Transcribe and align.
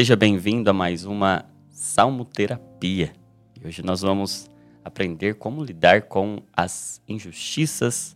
Seja 0.00 0.16
bem-vindo 0.16 0.70
a 0.70 0.72
mais 0.72 1.04
uma 1.04 1.44
Salmoterapia. 1.68 3.12
E 3.54 3.66
hoje 3.66 3.82
nós 3.82 4.00
vamos 4.00 4.50
aprender 4.82 5.34
como 5.34 5.62
lidar 5.62 6.04
com 6.04 6.38
as 6.54 7.02
injustiças 7.06 8.14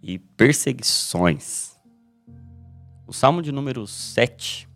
e 0.00 0.20
perseguições. 0.20 1.76
O 3.08 3.12
Salmo 3.12 3.42
de 3.42 3.50
número 3.50 3.88
7 3.88 4.68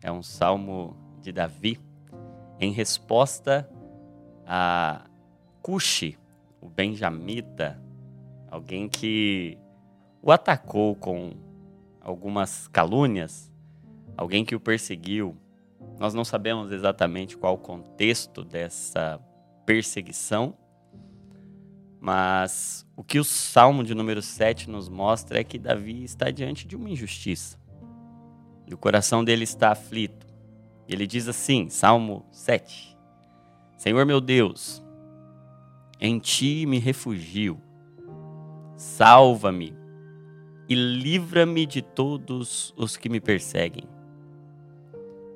é 0.00 0.12
um 0.12 0.22
salmo 0.22 0.96
de 1.20 1.32
Davi 1.32 1.80
em 2.60 2.70
resposta 2.70 3.68
a 4.46 5.10
Cuxi, 5.60 6.16
o 6.60 6.68
benjamita, 6.68 7.82
alguém 8.48 8.88
que 8.88 9.58
o 10.22 10.30
atacou 10.30 10.94
com 10.94 11.32
algumas 12.00 12.68
calúnias, 12.68 13.50
alguém 14.16 14.44
que 14.44 14.54
o 14.54 14.60
perseguiu, 14.60 15.36
nós 16.00 16.14
não 16.14 16.24
sabemos 16.24 16.72
exatamente 16.72 17.36
qual 17.36 17.56
o 17.56 17.58
contexto 17.58 18.42
dessa 18.42 19.20
perseguição, 19.66 20.56
mas 22.00 22.86
o 22.96 23.04
que 23.04 23.18
o 23.18 23.24
Salmo 23.24 23.84
de 23.84 23.94
número 23.94 24.22
7 24.22 24.70
nos 24.70 24.88
mostra 24.88 25.40
é 25.40 25.44
que 25.44 25.58
Davi 25.58 26.02
está 26.02 26.30
diante 26.30 26.66
de 26.66 26.74
uma 26.74 26.88
injustiça. 26.88 27.58
E 28.66 28.72
o 28.72 28.78
coração 28.78 29.22
dele 29.22 29.44
está 29.44 29.72
aflito. 29.72 30.26
Ele 30.88 31.06
diz 31.06 31.28
assim, 31.28 31.68
Salmo 31.68 32.24
7: 32.32 32.96
Senhor 33.76 34.06
meu 34.06 34.22
Deus, 34.22 34.82
em 36.00 36.18
ti 36.18 36.64
me 36.64 36.78
refugio. 36.78 37.60
Salva-me 38.74 39.76
e 40.66 40.74
livra-me 40.74 41.66
de 41.66 41.82
todos 41.82 42.72
os 42.74 42.96
que 42.96 43.10
me 43.10 43.20
perseguem 43.20 43.99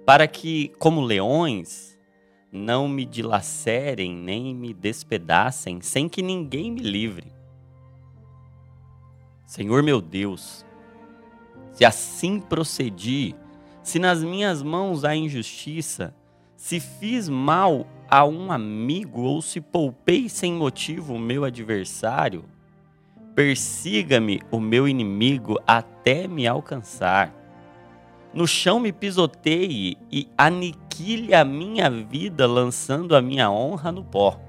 para 0.05 0.27
que, 0.29 0.71
como 0.79 1.01
leões, 1.01 1.99
não 2.53 2.87
me 2.87 3.05
dilacerem 3.05 4.15
nem 4.15 4.55
me 4.55 4.75
despedacem, 4.75 5.81
sem 5.81 6.09
que 6.09 6.23
ninguém 6.23 6.71
me 6.71 6.81
livre. 6.81 7.33
Senhor 9.47 9.83
meu 9.83 10.01
Deus, 10.01 10.65
se 11.73 11.85
assim 11.85 12.39
procedi, 12.39 13.35
se 13.83 13.99
nas 13.99 14.23
minhas 14.23 14.63
mãos 14.63 15.05
há 15.05 15.17
injustiça, 15.17 16.15
se 16.57 16.81
fiz 16.81 17.29
mal 17.29 17.87
a 18.09 18.25
um 18.25 18.53
amigo 18.53 19.23
ou 19.23 19.43
se 19.43 19.61
poupei 19.61 20.29
sem 20.29 20.53
motivo 20.53 21.15
o 21.15 21.19
meu 21.19 21.45
adversário, 21.45 22.45
persiga-me 23.35 24.41
o 24.51 24.61
meu 24.61 24.87
inimigo 24.87 25.59
até 25.67 26.29
me 26.29 26.47
alcançar 26.47 27.44
no 28.35 28.49
chão 28.49 28.81
me 28.81 28.93
pisoteie 28.93 29.97
e 30.11 30.29
aniquile 30.37 31.33
a 31.33 31.45
minha 31.45 31.89
vida, 31.89 32.49
lançando 32.49 33.15
a 33.15 33.23
minha 33.23 33.49
honra 33.49 33.93
no 33.93 34.03
pó. 34.03 34.41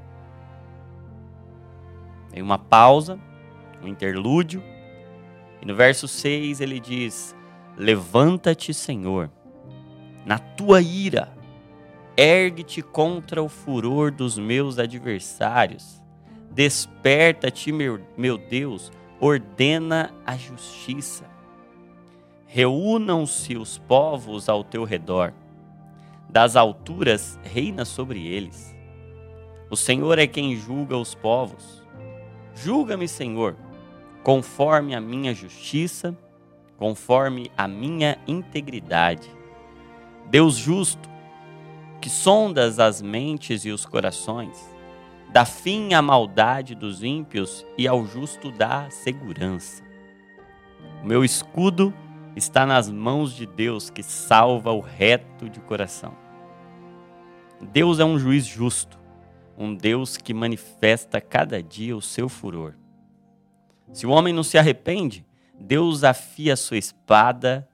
Tem 2.32 2.42
uma 2.42 2.58
pausa, 2.58 3.20
um 3.84 3.88
interlúdio, 3.88 4.64
e 5.62 5.66
no 5.68 5.76
verso 5.76 6.08
6 6.08 6.62
ele 6.62 6.80
diz: 6.80 7.36
Levanta-te, 7.78 8.74
Senhor, 8.74 9.30
na 10.26 10.40
tua 10.40 10.82
ira, 10.82 11.32
ergue-te 12.18 12.82
contra 12.82 13.44
o 13.44 13.48
furor 13.48 14.10
dos 14.10 14.36
meus 14.36 14.80
adversários, 14.80 16.02
desperta-te, 16.50 17.72
meu, 17.72 18.02
meu 18.18 18.36
Deus, 18.36 18.92
ordena 19.20 20.12
a 20.26 20.36
justiça 20.36 21.35
Reúnam-se 22.56 23.58
os 23.58 23.78
povos 23.80 24.48
ao 24.48 24.64
teu 24.64 24.86
redor, 24.86 25.34
das 26.30 26.56
alturas 26.56 27.38
reina 27.44 27.84
sobre 27.84 28.26
eles. 28.26 28.74
O 29.70 29.76
Senhor 29.76 30.18
é 30.18 30.26
quem 30.26 30.56
julga 30.56 30.96
os 30.96 31.14
povos. 31.14 31.84
Julga-me, 32.56 33.10
Senhor, 33.10 33.58
conforme 34.24 34.96
a 34.96 35.02
minha 35.02 35.34
justiça, 35.34 36.18
conforme 36.78 37.52
a 37.58 37.68
minha 37.68 38.18
integridade. 38.26 39.30
Deus 40.30 40.56
justo, 40.56 41.10
que 42.00 42.10
sondas 42.10 42.80
as 42.80 43.02
mentes 43.02 43.66
e 43.66 43.70
os 43.70 43.86
corações, 43.86 44.58
dá 45.30 45.44
fim 45.44 45.94
à 45.94 46.02
maldade 46.02 46.74
dos 46.74 47.04
ímpios 47.04 47.66
e 47.78 47.86
ao 47.86 48.06
justo 48.06 48.50
dá 48.50 48.90
segurança. 48.90 49.84
O 51.04 51.06
meu 51.06 51.22
escudo 51.22 51.94
está 52.36 52.66
nas 52.66 52.90
mãos 52.90 53.34
de 53.34 53.46
Deus 53.46 53.90
que 53.90 54.04
salva 54.04 54.72
o 54.72 54.82
reto 54.82 55.50
de 55.50 55.60
coração. 55.62 56.14
Deus 57.72 58.00
é 58.00 58.06
um 58.06 58.20
juiz 58.20 58.46
justo, 58.46 59.00
um 59.58 59.74
Deus 59.74 60.18
que 60.18 60.34
manifesta 60.34 61.22
cada 61.22 61.64
dia 61.64 61.96
o 61.96 62.02
seu 62.02 62.28
furor. 62.28 62.74
Se 63.94 64.06
o 64.06 64.10
homem 64.10 64.34
não 64.34 64.44
se 64.44 64.58
arrepende, 64.58 65.26
Deus 65.58 66.04
afia 66.04 66.54
a 66.54 66.58
sua 66.58 66.78
espada, 66.78 67.68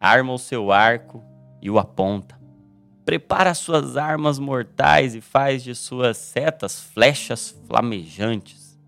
arma 0.00 0.32
o 0.32 0.38
seu 0.38 0.72
arco 0.72 1.22
e 1.60 1.70
o 1.70 1.78
aponta. 1.78 2.40
Prepara 3.04 3.52
suas 3.54 3.96
armas 3.96 4.38
mortais 4.38 5.14
e 5.14 5.20
faz 5.20 5.62
de 5.62 5.74
suas 5.74 6.16
setas 6.16 6.80
flechas 6.80 7.50
flamejantes. 7.66 8.78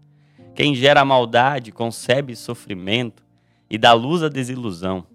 Quem 0.55 0.75
gera 0.75 1.05
maldade 1.05 1.73
concebe 1.73 2.37
sofrimento 2.37 3.23
e 3.72 3.78
dá 3.78 3.94
luz 3.94 4.22
à 4.22 4.28
desilusão. 4.28 5.06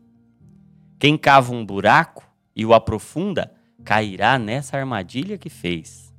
Quem 0.98 1.16
cava 1.16 1.54
um 1.54 1.64
buraco 1.64 2.28
e 2.56 2.66
o 2.66 2.74
aprofunda 2.74 3.54
cairá 3.86 4.40
nessa 4.40 4.76
armadilha 4.76 5.38
que 5.38 5.48
fez. 5.48 6.12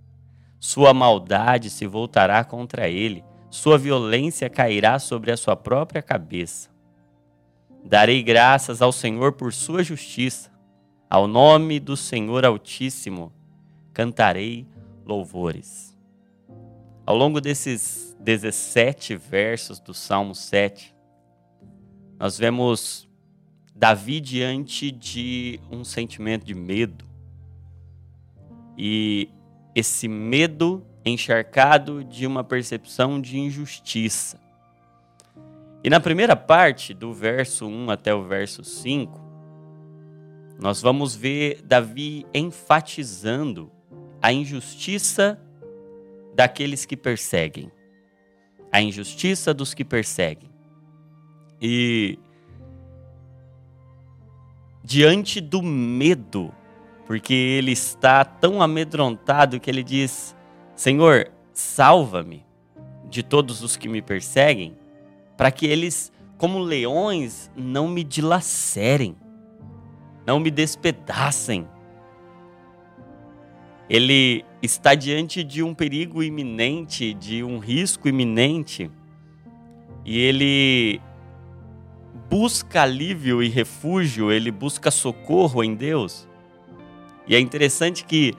Sua 0.60 0.94
maldade 0.94 1.69
se 1.69 1.84
voltará 1.84 2.44
contra 2.44 2.88
ele, 2.88 3.25
sua 3.50 3.77
violência 3.77 4.48
cairá 4.48 5.00
sobre 5.00 5.32
a 5.32 5.37
sua 5.37 5.56
própria 5.56 6.00
cabeça. 6.00 6.71
Darei 7.84 8.22
graças 8.22 8.81
ao 8.81 8.93
Senhor 8.93 9.32
por 9.32 9.53
sua 9.53 9.82
justiça, 9.82 10.48
ao 11.10 11.27
nome 11.27 11.81
do 11.81 11.97
Senhor 11.97 12.44
Altíssimo 12.44 13.32
cantarei 13.93 14.65
louvores. 15.04 15.98
Ao 17.04 17.16
longo 17.16 17.41
desses 17.41 18.16
17 18.21 19.16
versos 19.16 19.81
do 19.81 19.93
Salmo 19.93 20.37
7, 20.37 20.94
nós 22.19 22.37
vemos 22.37 23.09
Davi 23.75 24.21
diante 24.21 24.91
de 24.91 25.61
um 25.71 25.84
sentimento 25.84 26.45
de 26.45 26.55
medo. 26.55 27.05
E 28.77 29.29
esse 29.75 30.09
medo 30.09 30.84
encharcado 31.05 32.03
de 32.03 32.27
uma 32.27 32.43
percepção 32.43 33.21
de 33.21 33.39
injustiça. 33.39 34.41
E 35.83 35.89
na 35.89 36.01
primeira 36.01 36.34
parte, 36.34 36.93
do 36.93 37.12
verso 37.12 37.67
1 37.67 37.91
até 37.91 38.12
o 38.12 38.25
verso 38.25 38.65
5, 38.65 39.21
nós 40.61 40.83
vamos 40.83 41.15
ver 41.15 41.62
Davi 41.62 42.27
enfatizando 42.34 43.71
a 44.21 44.33
injustiça 44.33 45.41
daqueles 46.34 46.84
que 46.84 46.97
perseguem. 46.97 47.71
A 48.73 48.83
injustiça 48.83 49.55
dos 49.55 49.73
que 49.73 49.84
perseguem. 49.84 50.51
E 51.61 52.19
diante 54.85 55.41
do 55.41 55.63
medo, 55.63 56.53
porque 57.07 57.35
ele 57.35 57.73
está 57.73 58.25
tão 58.25 58.63
amedrontado 58.63 59.59
que 59.59 59.71
ele 59.71 59.83
diz: 59.83 60.37
Senhor, 60.75 61.31
salva-me 61.53 62.47
de 63.09 63.22
todos 63.22 63.63
os 63.63 63.77
que 63.77 63.89
me 63.89 64.01
perseguem, 64.01 64.77
para 65.37 65.51
que 65.51 65.66
eles, 65.66 66.13
como 66.37 66.59
leões, 66.59 67.51
não 67.57 67.89
me 67.89 68.04
dilacerem, 68.04 69.16
não 70.27 70.39
me 70.39 70.51
despedacem. 70.51 71.66
Ele 73.91 74.45
está 74.63 74.95
diante 74.95 75.43
de 75.43 75.63
um 75.63 75.75
perigo 75.75 76.22
iminente, 76.22 77.15
de 77.15 77.43
um 77.43 77.59
risco 77.59 78.09
iminente, 78.09 78.91
e 80.04 80.19
ele 80.19 81.01
busca 82.28 82.83
alívio 82.83 83.42
e 83.42 83.48
refúgio, 83.48 84.30
ele 84.30 84.51
busca 84.51 84.91
socorro 84.91 85.65
em 85.65 85.75
Deus. 85.75 86.28
E 87.27 87.34
é 87.34 87.41
interessante 87.41 88.04
que 88.04 88.34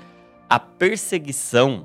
a 0.50 0.60
perseguição, 0.60 1.84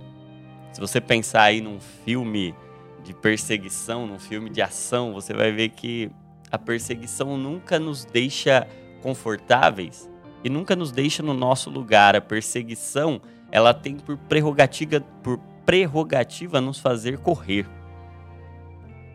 se 0.73 0.81
você 0.81 1.01
pensar 1.01 1.43
aí 1.43 1.61
num 1.61 1.81
filme 1.81 2.55
de 3.03 3.13
perseguição, 3.15 4.07
num 4.07 4.19
filme 4.19 4.51
de 4.51 4.63
ação, 4.63 5.13
você 5.13 5.35
vai 5.35 5.53
ver 5.53 5.71
que 5.71 6.11
a 6.51 6.59
perseguição 6.59 7.37
nunca 7.37 7.79
nos 7.79 8.05
deixa 8.05 8.67
confortáveis 9.03 10.09
e 10.43 10.49
nunca 10.49 10.75
nos 10.77 10.93
deixa 10.93 11.23
no 11.23 11.35
nosso 11.35 11.69
lugar. 11.69 12.17
A 12.17 12.21
perseguição, 12.21 13.21
ela 13.51 13.75
tem 13.75 13.97
por 13.97 14.17
prerrogativa, 14.17 15.01
por 15.23 15.39
prerrogativa 15.67 16.61
nos 16.61 16.79
fazer 16.79 17.19
correr. 17.19 17.67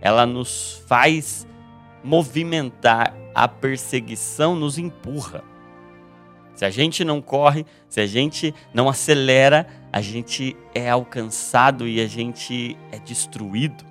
Ela 0.02 0.26
nos 0.26 0.84
faz 0.88 1.48
movimentar 2.04 3.14
a 3.34 3.48
perseguição 3.48 4.56
nos 4.56 4.78
empurra. 4.78 5.44
Se 6.56 6.66
a 6.66 6.70
gente 6.70 7.06
não 7.06 7.22
corre, 7.22 7.66
se 7.88 8.02
a 8.02 8.06
gente 8.06 8.54
não 8.74 8.90
acelera, 8.90 9.66
a 9.94 10.02
gente 10.02 10.58
é 10.76 10.90
alcançado 10.90 11.88
e 11.88 12.02
a 12.02 12.08
gente 12.08 12.78
é 12.92 13.00
destruído. 13.00 13.86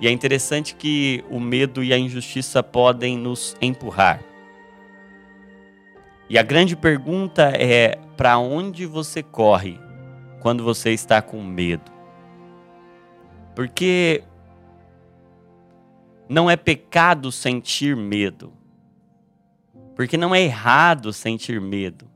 E 0.00 0.06
é 0.06 0.10
interessante 0.10 0.74
que 0.74 1.24
o 1.30 1.40
medo 1.40 1.82
e 1.82 1.92
a 1.92 1.98
injustiça 1.98 2.62
podem 2.62 3.16
nos 3.16 3.56
empurrar. 3.60 4.22
E 6.28 6.38
a 6.38 6.42
grande 6.42 6.74
pergunta 6.74 7.52
é: 7.54 7.98
para 8.16 8.38
onde 8.38 8.86
você 8.86 9.22
corre 9.22 9.78
quando 10.40 10.64
você 10.64 10.90
está 10.90 11.20
com 11.20 11.42
medo? 11.42 11.90
Porque 13.54 14.22
não 16.32 16.50
é 16.50 16.56
pecado 16.56 17.30
sentir 17.30 17.94
medo. 17.94 18.54
Porque 19.94 20.16
não 20.16 20.34
é 20.34 20.40
errado 20.40 21.12
sentir 21.12 21.60
medo. 21.60 22.10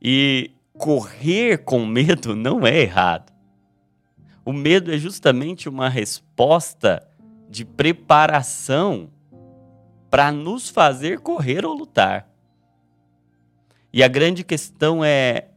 E 0.00 0.50
correr 0.72 1.58
com 1.58 1.84
medo 1.84 2.34
não 2.36 2.66
é 2.66 2.80
errado. 2.80 3.30
O 4.46 4.52
medo 4.52 4.90
é 4.90 4.96
justamente 4.96 5.68
uma 5.68 5.90
resposta 5.90 7.06
de 7.50 7.66
preparação 7.66 9.10
para 10.08 10.32
nos 10.32 10.70
fazer 10.70 11.20
correr 11.20 11.66
ou 11.66 11.74
lutar. 11.74 12.30
E 13.92 14.02
a 14.02 14.08
grande 14.08 14.42
questão 14.42 15.04
é 15.04 15.48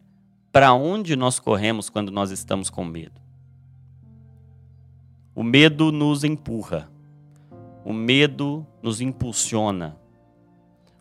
para 0.52 0.74
onde 0.74 1.16
nós 1.16 1.40
corremos 1.40 1.90
quando 1.90 2.12
nós 2.12 2.32
estamos 2.32 2.70
com 2.70 2.84
medo? 2.84 3.19
O 5.40 5.44
medo 5.44 5.90
nos 5.90 6.26
empurra. 6.26 6.92
O 7.86 7.94
medo 7.94 8.68
nos 8.84 9.00
impulsiona. 9.00 9.98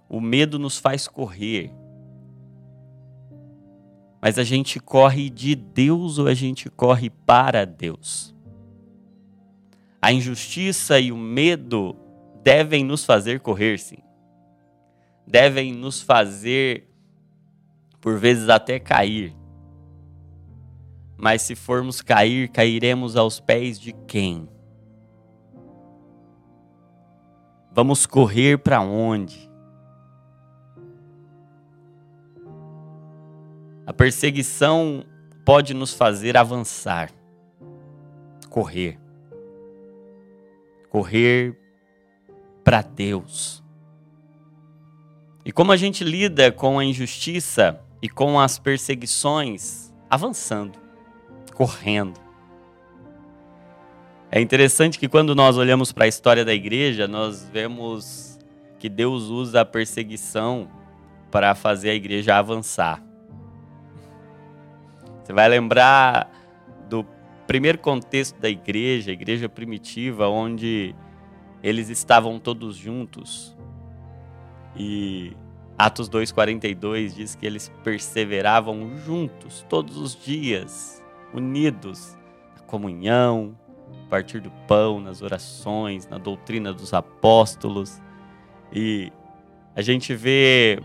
O 0.08 0.20
medo 0.20 0.60
nos 0.60 0.78
faz 0.78 1.08
correr. 1.08 1.72
Mas 4.22 4.38
a 4.38 4.44
gente 4.44 4.78
corre 4.78 5.28
de 5.28 5.56
Deus 5.56 6.18
ou 6.18 6.28
a 6.28 6.34
gente 6.34 6.70
corre 6.70 7.10
para 7.10 7.64
Deus? 7.64 8.32
A 10.00 10.12
injustiça 10.12 11.00
e 11.00 11.10
o 11.10 11.16
medo 11.16 11.96
devem 12.44 12.84
nos 12.84 13.04
fazer 13.04 13.40
correr, 13.40 13.76
sim. 13.76 13.98
Devem 15.26 15.72
nos 15.72 16.00
fazer, 16.00 16.88
por 18.00 18.16
vezes, 18.20 18.48
até 18.48 18.78
cair 18.78 19.34
mas 21.18 21.42
se 21.42 21.56
formos 21.56 22.00
cair, 22.00 22.48
cairemos 22.48 23.16
aos 23.16 23.40
pés 23.40 23.78
de 23.78 23.92
quem? 24.06 24.48
Vamos 27.72 28.06
correr 28.06 28.56
para 28.58 28.80
onde? 28.80 29.50
A 33.84 33.92
perseguição 33.92 35.04
pode 35.44 35.74
nos 35.74 35.92
fazer 35.92 36.36
avançar, 36.36 37.10
correr. 38.48 38.96
Correr 40.88 41.58
para 42.62 42.80
Deus. 42.80 43.62
E 45.44 45.50
como 45.50 45.72
a 45.72 45.76
gente 45.76 46.04
lida 46.04 46.52
com 46.52 46.78
a 46.78 46.84
injustiça 46.84 47.80
e 48.00 48.08
com 48.08 48.38
as 48.38 48.58
perseguições 48.58 49.92
avançando 50.08 50.87
correndo. 51.58 52.20
É 54.30 54.40
interessante 54.40 54.96
que 54.96 55.08
quando 55.08 55.34
nós 55.34 55.56
olhamos 55.56 55.90
para 55.90 56.04
a 56.04 56.08
história 56.08 56.44
da 56.44 56.54
igreja, 56.54 57.08
nós 57.08 57.50
vemos 57.52 58.38
que 58.78 58.88
Deus 58.88 59.24
usa 59.24 59.62
a 59.62 59.64
perseguição 59.64 60.68
para 61.32 61.56
fazer 61.56 61.90
a 61.90 61.94
igreja 61.94 62.36
avançar. 62.36 63.02
Você 65.20 65.32
vai 65.32 65.48
lembrar 65.48 66.30
do 66.88 67.04
primeiro 67.44 67.78
contexto 67.78 68.38
da 68.38 68.48
igreja, 68.48 69.10
a 69.10 69.14
igreja 69.14 69.48
primitiva, 69.48 70.28
onde 70.28 70.94
eles 71.60 71.88
estavam 71.88 72.38
todos 72.38 72.76
juntos. 72.76 73.56
E 74.76 75.36
Atos 75.76 76.08
2:42 76.08 77.16
diz 77.16 77.34
que 77.34 77.44
eles 77.44 77.68
perseveravam 77.82 78.96
juntos 78.98 79.66
todos 79.68 79.96
os 79.96 80.14
dias 80.14 80.97
unidos 81.32 82.16
na 82.56 82.62
comunhão, 82.62 83.56
a 84.06 84.08
partir 84.08 84.40
do 84.40 84.50
pão, 84.66 85.00
nas 85.00 85.22
orações, 85.22 86.06
na 86.06 86.18
doutrina 86.18 86.72
dos 86.72 86.92
apóstolos. 86.94 88.00
E 88.72 89.12
a 89.74 89.82
gente 89.82 90.14
vê 90.14 90.80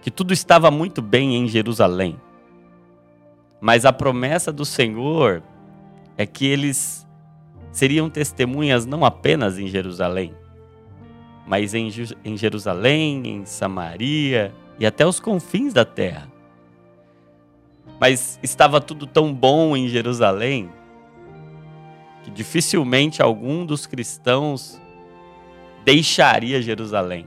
que 0.00 0.10
tudo 0.10 0.32
estava 0.32 0.70
muito 0.70 1.02
bem 1.02 1.36
em 1.36 1.46
Jerusalém. 1.46 2.18
Mas 3.60 3.84
a 3.84 3.92
promessa 3.92 4.50
do 4.50 4.64
Senhor 4.64 5.42
é 6.16 6.24
que 6.24 6.46
eles 6.46 7.06
seriam 7.70 8.08
testemunhas 8.08 8.86
não 8.86 9.04
apenas 9.04 9.58
em 9.58 9.66
Jerusalém, 9.66 10.34
mas 11.46 11.74
em, 11.74 11.90
Jerusalém, 12.36 13.26
em 13.26 13.44
Samaria 13.44 14.52
e 14.78 14.86
até 14.86 15.06
os 15.06 15.20
confins 15.20 15.72
da 15.72 15.84
terra. 15.84 16.30
Mas 18.00 18.40
estava 18.42 18.80
tudo 18.80 19.06
tão 19.06 19.32
bom 19.34 19.76
em 19.76 19.86
Jerusalém 19.86 20.70
que 22.22 22.30
dificilmente 22.30 23.20
algum 23.20 23.66
dos 23.66 23.86
cristãos 23.86 24.80
deixaria 25.84 26.62
Jerusalém. 26.62 27.26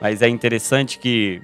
Mas 0.00 0.20
é 0.20 0.28
interessante 0.28 0.98
que 0.98 1.40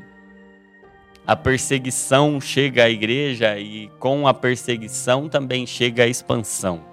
a 1.25 1.37
perseguição 1.37 2.41
chega 2.41 2.85
à 2.85 2.91
igreja 2.91 3.57
e 3.57 3.89
com 4.01 4.27
a 4.27 4.35
perseguição 4.35 5.29
também 5.29 5.65
chega 5.65 6.03
a 6.03 6.09
expansão. 6.09 6.85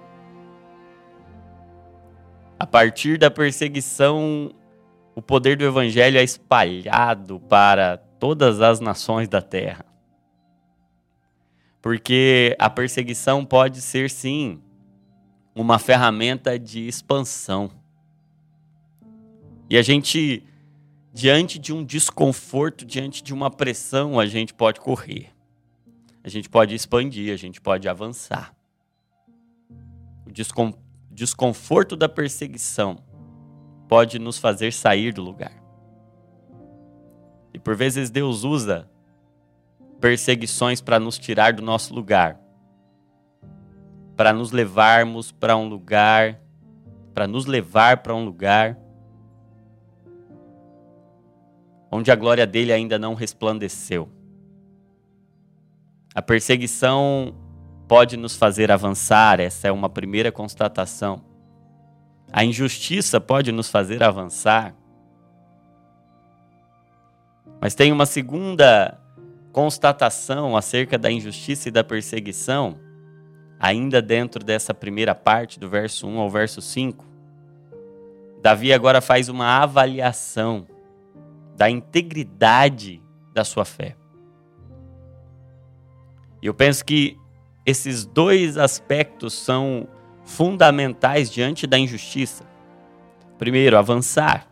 A 2.58 2.66
partir 2.66 3.18
da 3.18 3.30
perseguição, 3.30 4.52
o 5.14 5.22
poder 5.22 5.56
do 5.56 5.64
evangelho 5.64 6.18
é 6.18 6.22
espalhado 6.22 7.40
para 7.48 7.96
todas 7.96 8.60
as 8.60 8.78
nações 8.78 9.28
da 9.28 9.42
terra. 9.42 9.87
Porque 11.88 12.54
a 12.58 12.68
perseguição 12.68 13.46
pode 13.46 13.80
ser, 13.80 14.10
sim, 14.10 14.60
uma 15.54 15.78
ferramenta 15.78 16.58
de 16.58 16.86
expansão. 16.86 17.70
E 19.70 19.78
a 19.78 19.80
gente, 19.80 20.44
diante 21.14 21.58
de 21.58 21.72
um 21.72 21.82
desconforto, 21.82 22.84
diante 22.84 23.22
de 23.22 23.32
uma 23.32 23.50
pressão, 23.50 24.20
a 24.20 24.26
gente 24.26 24.52
pode 24.52 24.80
correr. 24.80 25.30
A 26.22 26.28
gente 26.28 26.50
pode 26.50 26.74
expandir, 26.74 27.32
a 27.32 27.38
gente 27.38 27.58
pode 27.58 27.88
avançar. 27.88 28.54
O 30.26 30.30
desconforto 31.10 31.96
da 31.96 32.06
perseguição 32.06 32.98
pode 33.88 34.18
nos 34.18 34.36
fazer 34.36 34.74
sair 34.74 35.10
do 35.10 35.22
lugar. 35.22 35.58
E 37.54 37.58
por 37.58 37.74
vezes 37.74 38.10
Deus 38.10 38.44
usa 38.44 38.90
perseguições 40.00 40.80
para 40.80 40.98
nos 40.98 41.18
tirar 41.18 41.52
do 41.52 41.62
nosso 41.62 41.94
lugar, 41.94 42.40
para 44.16 44.32
nos 44.32 44.52
levarmos 44.52 45.32
para 45.32 45.56
um 45.56 45.68
lugar, 45.68 46.40
para 47.14 47.26
nos 47.26 47.46
levar 47.46 47.98
para 47.98 48.14
um 48.14 48.24
lugar 48.24 48.78
onde 51.90 52.10
a 52.10 52.16
glória 52.16 52.46
dele 52.46 52.72
ainda 52.72 52.98
não 52.98 53.14
resplandeceu. 53.14 54.08
A 56.14 56.22
perseguição 56.22 57.34
pode 57.86 58.16
nos 58.16 58.36
fazer 58.36 58.70
avançar, 58.70 59.40
essa 59.40 59.68
é 59.68 59.72
uma 59.72 59.88
primeira 59.88 60.30
constatação. 60.30 61.24
A 62.30 62.44
injustiça 62.44 63.20
pode 63.20 63.50
nos 63.52 63.70
fazer 63.70 64.02
avançar. 64.02 64.74
Mas 67.60 67.74
tem 67.74 67.90
uma 67.90 68.04
segunda 68.04 69.00
constatação 69.58 70.56
acerca 70.56 70.96
da 70.96 71.10
injustiça 71.10 71.68
e 71.68 71.72
da 71.72 71.82
perseguição, 71.82 72.78
ainda 73.58 74.00
dentro 74.00 74.44
dessa 74.44 74.72
primeira 74.72 75.16
parte, 75.16 75.58
do 75.58 75.68
verso 75.68 76.06
1 76.06 76.16
ao 76.20 76.30
verso 76.30 76.62
5, 76.62 77.04
Davi 78.40 78.72
agora 78.72 79.00
faz 79.00 79.28
uma 79.28 79.60
avaliação 79.60 80.64
da 81.56 81.68
integridade 81.68 83.02
da 83.34 83.42
sua 83.42 83.64
fé. 83.64 83.96
E 86.40 86.46
eu 86.46 86.54
penso 86.54 86.84
que 86.84 87.18
esses 87.66 88.06
dois 88.06 88.56
aspectos 88.56 89.34
são 89.34 89.88
fundamentais 90.24 91.28
diante 91.28 91.66
da 91.66 91.76
injustiça. 91.76 92.44
Primeiro, 93.36 93.76
avançar. 93.76 94.46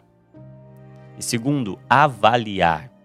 E 1.16 1.22
segundo, 1.22 1.78
avaliar. 1.88 2.95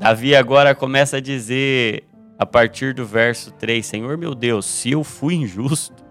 Davi 0.00 0.34
agora 0.34 0.74
começa 0.74 1.18
a 1.18 1.20
dizer, 1.20 2.04
a 2.38 2.46
partir 2.46 2.94
do 2.94 3.04
verso 3.04 3.52
3, 3.52 3.84
Senhor 3.84 4.16
meu 4.16 4.34
Deus, 4.34 4.64
se 4.64 4.92
eu 4.92 5.04
fui 5.04 5.34
injusto, 5.34 6.02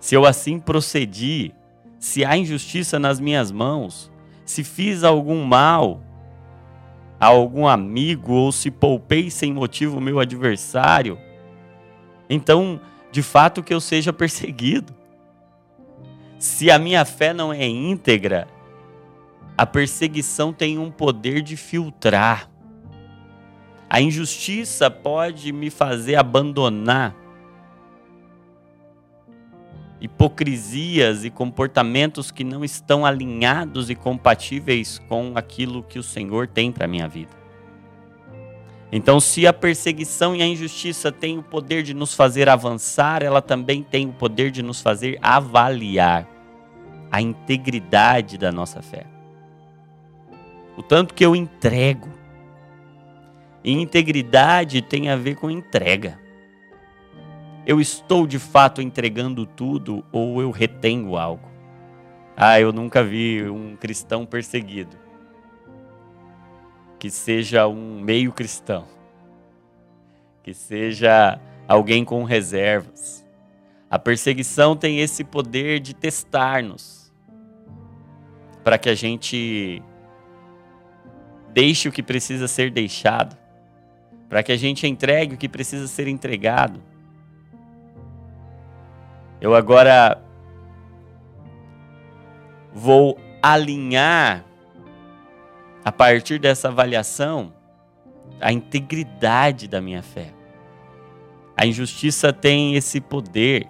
se 0.00 0.14
eu 0.14 0.24
assim 0.24 0.58
procedi, 0.58 1.52
se 1.98 2.24
há 2.24 2.34
injustiça 2.34 2.98
nas 2.98 3.20
minhas 3.20 3.52
mãos, 3.52 4.10
se 4.42 4.64
fiz 4.64 5.04
algum 5.04 5.44
mal 5.44 6.02
a 7.20 7.26
algum 7.26 7.68
amigo 7.68 8.32
ou 8.32 8.50
se 8.50 8.70
poupei 8.70 9.30
sem 9.30 9.52
motivo 9.52 9.98
o 9.98 10.00
meu 10.00 10.18
adversário, 10.18 11.18
então, 12.26 12.80
de 13.12 13.22
fato, 13.22 13.62
que 13.62 13.74
eu 13.74 13.82
seja 13.82 14.14
perseguido. 14.14 14.94
Se 16.38 16.70
a 16.70 16.78
minha 16.78 17.04
fé 17.04 17.34
não 17.34 17.52
é 17.52 17.66
íntegra, 17.66 18.48
a 19.58 19.66
perseguição 19.66 20.54
tem 20.54 20.78
um 20.78 20.90
poder 20.90 21.42
de 21.42 21.54
filtrar. 21.54 22.47
A 23.88 24.00
injustiça 24.00 24.90
pode 24.90 25.52
me 25.52 25.70
fazer 25.70 26.16
abandonar 26.16 27.14
hipocrisias 30.00 31.24
e 31.24 31.30
comportamentos 31.30 32.30
que 32.30 32.44
não 32.44 32.64
estão 32.64 33.04
alinhados 33.04 33.90
e 33.90 33.94
compatíveis 33.94 35.00
com 35.08 35.32
aquilo 35.34 35.82
que 35.82 35.98
o 35.98 36.02
Senhor 36.02 36.46
tem 36.46 36.70
para 36.70 36.86
minha 36.86 37.08
vida. 37.08 37.36
Então, 38.90 39.20
se 39.20 39.46
a 39.46 39.52
perseguição 39.52 40.34
e 40.34 40.42
a 40.42 40.46
injustiça 40.46 41.12
têm 41.12 41.38
o 41.38 41.42
poder 41.42 41.82
de 41.82 41.92
nos 41.92 42.14
fazer 42.14 42.48
avançar, 42.48 43.22
ela 43.22 43.42
também 43.42 43.82
tem 43.82 44.08
o 44.08 44.12
poder 44.12 44.50
de 44.50 44.62
nos 44.62 44.80
fazer 44.80 45.18
avaliar 45.20 46.26
a 47.10 47.20
integridade 47.20 48.38
da 48.38 48.50
nossa 48.50 48.80
fé. 48.80 49.06
O 50.76 50.82
tanto 50.82 51.12
que 51.12 51.24
eu 51.24 51.34
entrego. 51.36 52.17
E 53.68 53.72
integridade 53.72 54.80
tem 54.80 55.10
a 55.10 55.16
ver 55.16 55.34
com 55.34 55.50
entrega. 55.50 56.18
Eu 57.66 57.82
estou 57.82 58.26
de 58.26 58.38
fato 58.38 58.80
entregando 58.80 59.44
tudo 59.44 60.02
ou 60.10 60.40
eu 60.40 60.50
retenho 60.50 61.18
algo? 61.18 61.46
Ah, 62.34 62.58
eu 62.58 62.72
nunca 62.72 63.04
vi 63.04 63.46
um 63.46 63.76
cristão 63.76 64.24
perseguido 64.24 64.96
que 66.98 67.10
seja 67.10 67.68
um 67.68 68.00
meio 68.00 68.32
cristão, 68.32 68.86
que 70.42 70.54
seja 70.54 71.38
alguém 71.68 72.06
com 72.06 72.24
reservas. 72.24 73.22
A 73.90 73.98
perseguição 73.98 74.74
tem 74.74 75.00
esse 75.00 75.22
poder 75.22 75.78
de 75.80 75.94
testar-nos, 75.94 77.12
para 78.64 78.78
que 78.78 78.88
a 78.88 78.94
gente 78.94 79.82
deixe 81.52 81.86
o 81.86 81.92
que 81.92 82.02
precisa 82.02 82.48
ser 82.48 82.70
deixado, 82.70 83.36
para 84.28 84.42
que 84.42 84.52
a 84.52 84.56
gente 84.56 84.86
entregue 84.86 85.34
o 85.34 85.38
que 85.38 85.48
precisa 85.48 85.86
ser 85.86 86.06
entregado. 86.06 86.80
Eu 89.40 89.54
agora 89.54 90.20
vou 92.72 93.18
alinhar, 93.42 94.44
a 95.84 95.92
partir 95.92 96.38
dessa 96.38 96.68
avaliação, 96.68 97.52
a 98.40 98.52
integridade 98.52 99.66
da 99.66 99.80
minha 99.80 100.02
fé. 100.02 100.32
A 101.56 101.66
injustiça 101.66 102.32
tem 102.32 102.74
esse 102.74 103.00
poder, 103.00 103.68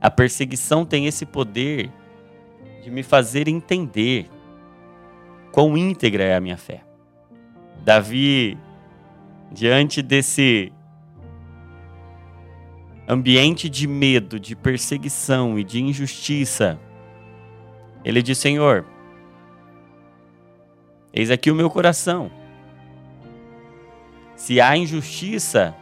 a 0.00 0.10
perseguição 0.10 0.84
tem 0.84 1.06
esse 1.06 1.24
poder 1.24 1.90
de 2.82 2.90
me 2.90 3.02
fazer 3.02 3.48
entender 3.48 4.28
quão 5.50 5.76
íntegra 5.76 6.22
é 6.22 6.36
a 6.36 6.40
minha 6.40 6.56
fé. 6.56 6.82
Davi, 7.82 8.58
diante 9.52 10.02
desse 10.02 10.72
ambiente 13.08 13.68
de 13.68 13.86
medo, 13.86 14.40
de 14.40 14.56
perseguição 14.56 15.58
e 15.58 15.64
de 15.64 15.82
injustiça, 15.82 16.78
ele 18.04 18.22
diz: 18.22 18.38
Senhor, 18.38 18.84
eis 21.12 21.30
aqui 21.30 21.50
o 21.50 21.54
meu 21.54 21.70
coração. 21.70 22.30
Se 24.36 24.60
há 24.60 24.76
injustiça, 24.76 25.74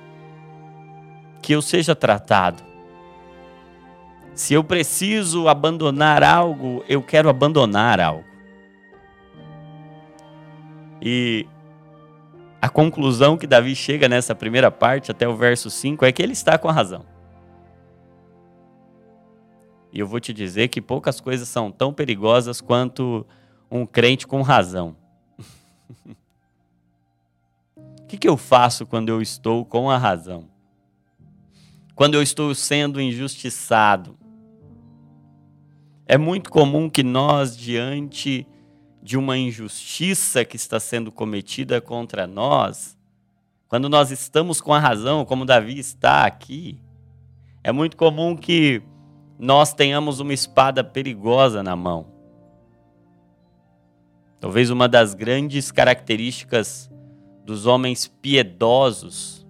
que 1.42 1.52
eu 1.52 1.60
seja 1.60 1.94
tratado. 1.94 2.62
Se 4.34 4.54
eu 4.54 4.62
preciso 4.62 5.48
abandonar 5.48 6.22
algo, 6.22 6.84
eu 6.88 7.02
quero 7.02 7.28
abandonar 7.28 8.00
algo. 8.00 8.24
E 11.02 11.46
a 12.62 12.68
conclusão 12.68 13.36
que 13.36 13.44
Davi 13.44 13.74
chega 13.74 14.08
nessa 14.08 14.36
primeira 14.36 14.70
parte, 14.70 15.10
até 15.10 15.26
o 15.26 15.34
verso 15.34 15.68
5, 15.68 16.04
é 16.04 16.12
que 16.12 16.22
ele 16.22 16.32
está 16.32 16.56
com 16.56 16.68
a 16.68 16.72
razão. 16.72 17.04
E 19.92 19.98
eu 19.98 20.06
vou 20.06 20.20
te 20.20 20.32
dizer 20.32 20.68
que 20.68 20.80
poucas 20.80 21.20
coisas 21.20 21.48
são 21.48 21.72
tão 21.72 21.92
perigosas 21.92 22.60
quanto 22.60 23.26
um 23.68 23.84
crente 23.84 24.28
com 24.28 24.40
razão. 24.42 24.96
O 27.74 28.06
que, 28.12 28.18
que 28.18 28.28
eu 28.28 28.36
faço 28.36 28.84
quando 28.84 29.08
eu 29.08 29.22
estou 29.22 29.64
com 29.64 29.90
a 29.90 29.96
razão? 29.96 30.46
Quando 31.94 32.12
eu 32.12 32.22
estou 32.22 32.54
sendo 32.54 33.00
injustiçado? 33.00 34.18
É 36.04 36.18
muito 36.18 36.50
comum 36.50 36.90
que 36.90 37.02
nós, 37.02 37.56
diante 37.56 38.46
de 39.02 39.16
uma 39.16 39.36
injustiça 39.36 40.44
que 40.44 40.56
está 40.56 40.78
sendo 40.78 41.10
cometida 41.10 41.80
contra 41.80 42.26
nós, 42.26 42.96
quando 43.68 43.88
nós 43.88 44.10
estamos 44.10 44.60
com 44.60 44.72
a 44.72 44.78
razão, 44.78 45.24
como 45.24 45.44
Davi 45.44 45.78
está 45.78 46.24
aqui, 46.24 46.78
é 47.64 47.72
muito 47.72 47.96
comum 47.96 48.36
que 48.36 48.82
nós 49.38 49.74
tenhamos 49.74 50.20
uma 50.20 50.32
espada 50.32 50.84
perigosa 50.84 51.62
na 51.62 51.74
mão. 51.74 52.06
Talvez 54.38 54.70
uma 54.70 54.88
das 54.88 55.14
grandes 55.14 55.72
características 55.72 56.90
dos 57.44 57.66
homens 57.66 58.06
piedosos 58.06 59.46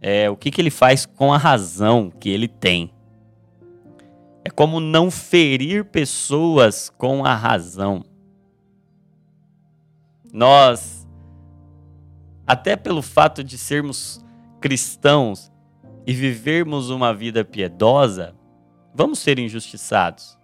é 0.00 0.30
o 0.30 0.36
que, 0.36 0.50
que 0.50 0.60
ele 0.60 0.70
faz 0.70 1.04
com 1.04 1.32
a 1.32 1.38
razão 1.38 2.10
que 2.10 2.28
ele 2.28 2.48
tem. 2.48 2.90
Como 4.58 4.80
não 4.80 5.08
ferir 5.08 5.84
pessoas 5.84 6.90
com 6.90 7.24
a 7.24 7.32
razão. 7.32 8.04
Nós, 10.32 11.06
até 12.44 12.74
pelo 12.74 13.00
fato 13.00 13.44
de 13.44 13.56
sermos 13.56 14.20
cristãos, 14.60 15.52
e 16.04 16.12
vivermos 16.12 16.90
uma 16.90 17.14
vida 17.14 17.44
piedosa, 17.44 18.34
vamos 18.92 19.20
ser 19.20 19.38
injustiçados. 19.38 20.36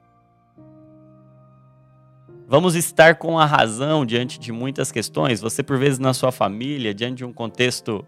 Vamos 2.47 2.77
estar 2.77 3.17
com 3.17 3.37
a 3.37 3.45
razão 3.45 4.07
diante 4.07 4.39
de 4.39 4.53
muitas 4.53 4.93
questões. 4.93 5.41
Você, 5.41 5.61
por 5.61 5.77
vezes, 5.77 5.99
na 5.99 6.15
sua 6.15 6.31
família, 6.31 6.95
diante 6.95 7.17
de 7.17 7.25
um 7.25 7.33
contexto 7.33 8.07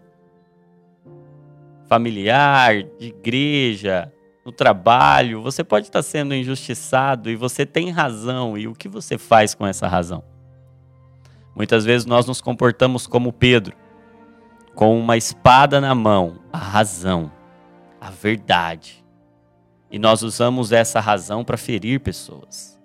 familiar, 1.85 2.81
de 2.97 3.07
igreja, 3.07 4.09
no 4.47 4.51
trabalho, 4.53 5.41
você 5.41 5.61
pode 5.61 5.87
estar 5.87 6.01
sendo 6.01 6.33
injustiçado 6.33 7.29
e 7.29 7.35
você 7.35 7.65
tem 7.65 7.89
razão. 7.89 8.57
E 8.57 8.65
o 8.65 8.73
que 8.73 8.87
você 8.87 9.17
faz 9.17 9.53
com 9.53 9.67
essa 9.67 9.89
razão? 9.89 10.23
Muitas 11.53 11.83
vezes 11.83 12.05
nós 12.05 12.25
nos 12.25 12.39
comportamos 12.39 13.05
como 13.05 13.33
Pedro, 13.33 13.75
com 14.73 14.97
uma 14.97 15.17
espada 15.17 15.81
na 15.81 15.93
mão, 15.93 16.39
a 16.53 16.57
razão 16.57 17.29
a 17.99 18.09
verdade. 18.09 19.03
E 19.91 19.99
nós 19.99 20.21
usamos 20.21 20.71
essa 20.71 21.01
razão 21.01 21.43
para 21.43 21.57
ferir 21.57 21.99
pessoas. 21.99 22.79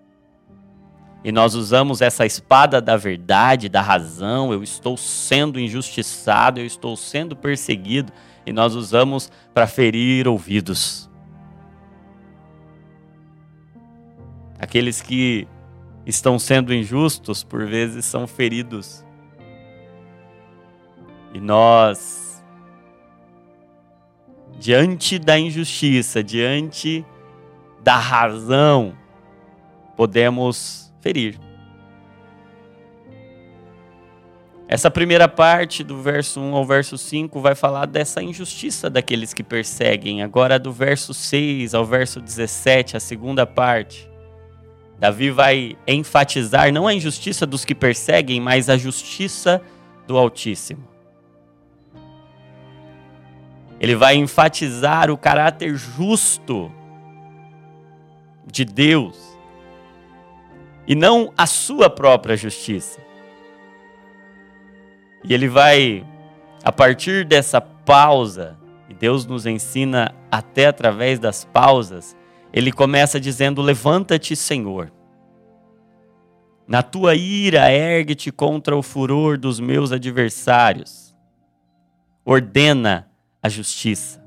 E 1.22 1.30
nós 1.30 1.54
usamos 1.54 2.00
essa 2.00 2.26
espada 2.26 2.80
da 2.80 2.96
verdade, 2.96 3.68
da 3.68 3.80
razão, 3.80 4.52
eu 4.52 4.64
estou 4.64 4.96
sendo 4.96 5.60
injustiçado, 5.60 6.58
eu 6.58 6.66
estou 6.66 6.96
sendo 6.96 7.36
perseguido, 7.36 8.12
e 8.44 8.52
nós 8.52 8.74
usamos 8.74 9.30
para 9.54 9.68
ferir 9.68 10.26
ouvidos. 10.26 11.11
Aqueles 14.62 15.02
que 15.02 15.46
estão 16.06 16.38
sendo 16.38 16.72
injustos, 16.72 17.44
por 17.44 17.66
vezes, 17.66 18.06
são 18.06 18.26
feridos. 18.26 19.04
E 21.34 21.40
nós 21.40 22.22
diante 24.62 25.18
da 25.18 25.36
injustiça, 25.36 26.22
diante 26.22 27.04
da 27.82 27.96
razão, 27.96 28.96
podemos 29.96 30.94
ferir. 31.00 31.36
Essa 34.68 34.88
primeira 34.88 35.26
parte, 35.26 35.82
do 35.82 36.00
verso 36.00 36.40
1 36.40 36.54
ao 36.54 36.64
verso 36.64 36.96
5, 36.96 37.40
vai 37.40 37.56
falar 37.56 37.86
dessa 37.86 38.22
injustiça 38.22 38.88
daqueles 38.88 39.34
que 39.34 39.42
perseguem. 39.42 40.22
Agora, 40.22 40.60
do 40.60 40.72
verso 40.72 41.12
6 41.12 41.74
ao 41.74 41.84
verso 41.84 42.20
17, 42.20 42.96
a 42.96 43.00
segunda 43.00 43.44
parte, 43.44 44.08
Davi 45.02 45.32
vai 45.32 45.76
enfatizar 45.84 46.72
não 46.72 46.86
a 46.86 46.94
injustiça 46.94 47.44
dos 47.44 47.64
que 47.64 47.74
perseguem, 47.74 48.40
mas 48.40 48.70
a 48.70 48.76
justiça 48.76 49.60
do 50.06 50.16
Altíssimo. 50.16 50.86
Ele 53.80 53.96
vai 53.96 54.14
enfatizar 54.14 55.10
o 55.10 55.18
caráter 55.18 55.74
justo 55.74 56.70
de 58.46 58.64
Deus 58.64 59.18
e 60.86 60.94
não 60.94 61.32
a 61.36 61.48
sua 61.48 61.90
própria 61.90 62.36
justiça. 62.36 63.00
E 65.24 65.34
ele 65.34 65.48
vai, 65.48 66.06
a 66.62 66.70
partir 66.70 67.24
dessa 67.24 67.60
pausa, 67.60 68.56
e 68.88 68.94
Deus 68.94 69.26
nos 69.26 69.46
ensina 69.46 70.14
até 70.30 70.66
através 70.66 71.18
das 71.18 71.44
pausas, 71.44 72.16
ele 72.52 72.70
começa 72.70 73.18
dizendo: 73.20 73.62
Levanta-te, 73.62 74.36
Senhor. 74.36 74.92
Na 76.66 76.82
tua 76.82 77.14
ira, 77.14 77.70
ergue-te 77.72 78.30
contra 78.30 78.76
o 78.76 78.82
furor 78.82 79.38
dos 79.38 79.58
meus 79.58 79.90
adversários. 79.92 81.14
Ordena 82.24 83.10
a 83.42 83.48
justiça. 83.48 84.22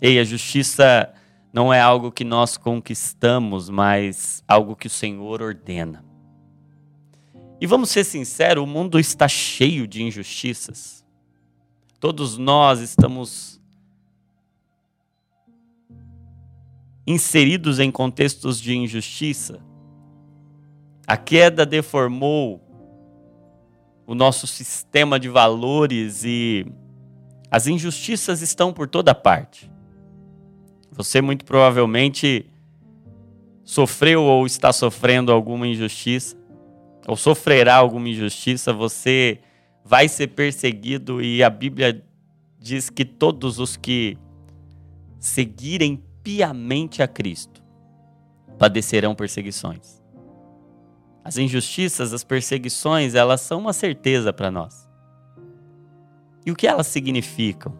Ei, 0.00 0.18
a 0.18 0.24
justiça 0.24 1.12
não 1.52 1.72
é 1.72 1.80
algo 1.80 2.10
que 2.10 2.24
nós 2.24 2.56
conquistamos, 2.56 3.68
mas 3.68 4.42
algo 4.48 4.74
que 4.74 4.86
o 4.86 4.90
Senhor 4.90 5.42
ordena. 5.42 6.04
E 7.60 7.66
vamos 7.66 7.90
ser 7.90 8.02
sinceros, 8.02 8.64
o 8.64 8.66
mundo 8.66 8.98
está 8.98 9.28
cheio 9.28 9.86
de 9.86 10.02
injustiças. 10.02 11.04
Todos 12.00 12.36
nós 12.36 12.80
estamos 12.80 13.61
inseridos 17.06 17.78
em 17.78 17.90
contextos 17.90 18.60
de 18.60 18.76
injustiça. 18.76 19.60
A 21.06 21.16
queda 21.16 21.66
deformou 21.66 22.60
o 24.06 24.14
nosso 24.14 24.46
sistema 24.46 25.18
de 25.18 25.28
valores 25.28 26.24
e 26.24 26.66
as 27.50 27.66
injustiças 27.66 28.40
estão 28.40 28.72
por 28.72 28.88
toda 28.88 29.14
parte. 29.14 29.70
Você 30.90 31.20
muito 31.20 31.44
provavelmente 31.44 32.46
sofreu 33.64 34.22
ou 34.22 34.46
está 34.46 34.72
sofrendo 34.72 35.32
alguma 35.32 35.66
injustiça, 35.66 36.36
ou 37.06 37.16
sofrerá 37.16 37.76
alguma 37.76 38.08
injustiça, 38.08 38.72
você 38.72 39.40
vai 39.84 40.08
ser 40.08 40.28
perseguido 40.28 41.20
e 41.20 41.42
a 41.42 41.50
Bíblia 41.50 42.04
diz 42.58 42.88
que 42.88 43.04
todos 43.04 43.58
os 43.58 43.76
que 43.76 44.16
seguirem 45.18 46.02
piamente 46.22 47.02
a 47.02 47.08
Cristo 47.08 47.62
padecerão 48.58 49.14
perseguições. 49.14 50.02
As 51.24 51.36
injustiças, 51.36 52.12
as 52.12 52.24
perseguições, 52.24 53.14
elas 53.14 53.40
são 53.40 53.60
uma 53.60 53.72
certeza 53.72 54.32
para 54.32 54.50
nós. 54.50 54.88
E 56.44 56.50
o 56.50 56.56
que 56.56 56.66
elas 56.66 56.88
significam? 56.88 57.76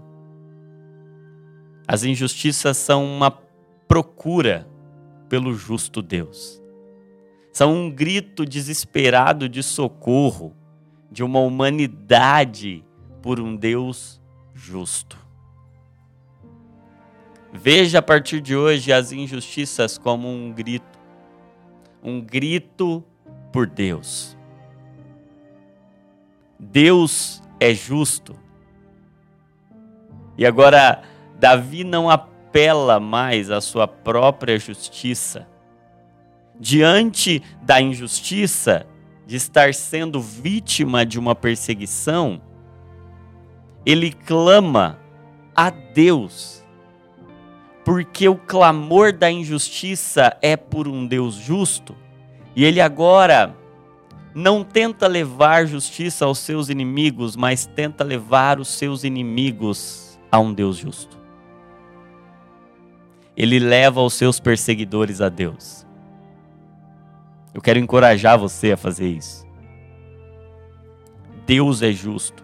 As 1.86 2.04
injustiças 2.04 2.76
são 2.76 3.04
uma 3.04 3.30
procura 3.88 4.68
pelo 5.28 5.54
justo 5.54 6.00
Deus. 6.00 6.62
São 7.52 7.74
um 7.74 7.90
grito 7.90 8.46
desesperado 8.46 9.48
de 9.48 9.62
socorro 9.62 10.56
de 11.10 11.22
uma 11.22 11.40
humanidade 11.40 12.84
por 13.20 13.38
um 13.40 13.54
Deus 13.54 14.20
justo. 14.54 15.21
Veja 17.52 17.98
a 17.98 18.02
partir 18.02 18.40
de 18.40 18.56
hoje 18.56 18.90
as 18.90 19.12
injustiças 19.12 19.98
como 19.98 20.26
um 20.26 20.50
grito, 20.50 20.98
um 22.02 22.18
grito 22.18 23.04
por 23.52 23.66
Deus. 23.66 24.34
Deus 26.58 27.42
é 27.60 27.74
justo. 27.74 28.34
E 30.38 30.46
agora, 30.46 31.02
Davi 31.38 31.84
não 31.84 32.08
apela 32.08 32.98
mais 32.98 33.50
à 33.50 33.60
sua 33.60 33.86
própria 33.86 34.58
justiça. 34.58 35.46
Diante 36.58 37.42
da 37.62 37.82
injustiça 37.82 38.86
de 39.26 39.36
estar 39.36 39.74
sendo 39.74 40.20
vítima 40.20 41.04
de 41.04 41.18
uma 41.18 41.34
perseguição, 41.34 42.40
ele 43.84 44.10
clama 44.10 44.98
a 45.54 45.68
Deus. 45.68 46.61
Porque 47.92 48.26
o 48.26 48.36
clamor 48.36 49.12
da 49.12 49.30
injustiça 49.30 50.34
é 50.40 50.56
por 50.56 50.88
um 50.88 51.06
Deus 51.06 51.34
justo, 51.34 51.94
e 52.56 52.64
ele 52.64 52.80
agora 52.80 53.54
não 54.34 54.64
tenta 54.64 55.06
levar 55.06 55.66
justiça 55.66 56.24
aos 56.24 56.38
seus 56.38 56.70
inimigos, 56.70 57.36
mas 57.36 57.66
tenta 57.66 58.02
levar 58.02 58.58
os 58.58 58.68
seus 58.68 59.04
inimigos 59.04 60.18
a 60.30 60.40
um 60.40 60.54
Deus 60.54 60.78
justo. 60.78 61.18
Ele 63.36 63.58
leva 63.58 64.00
os 64.00 64.14
seus 64.14 64.40
perseguidores 64.40 65.20
a 65.20 65.28
Deus. 65.28 65.86
Eu 67.52 67.60
quero 67.60 67.78
encorajar 67.78 68.38
você 68.38 68.72
a 68.72 68.76
fazer 68.78 69.08
isso. 69.10 69.46
Deus 71.44 71.82
é 71.82 71.92
justo. 71.92 72.42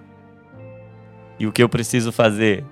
E 1.39 1.47
o 1.47 1.53
que 1.53 1.63
eu 1.63 1.71
preciso 1.71 2.13
fazer 2.13 2.67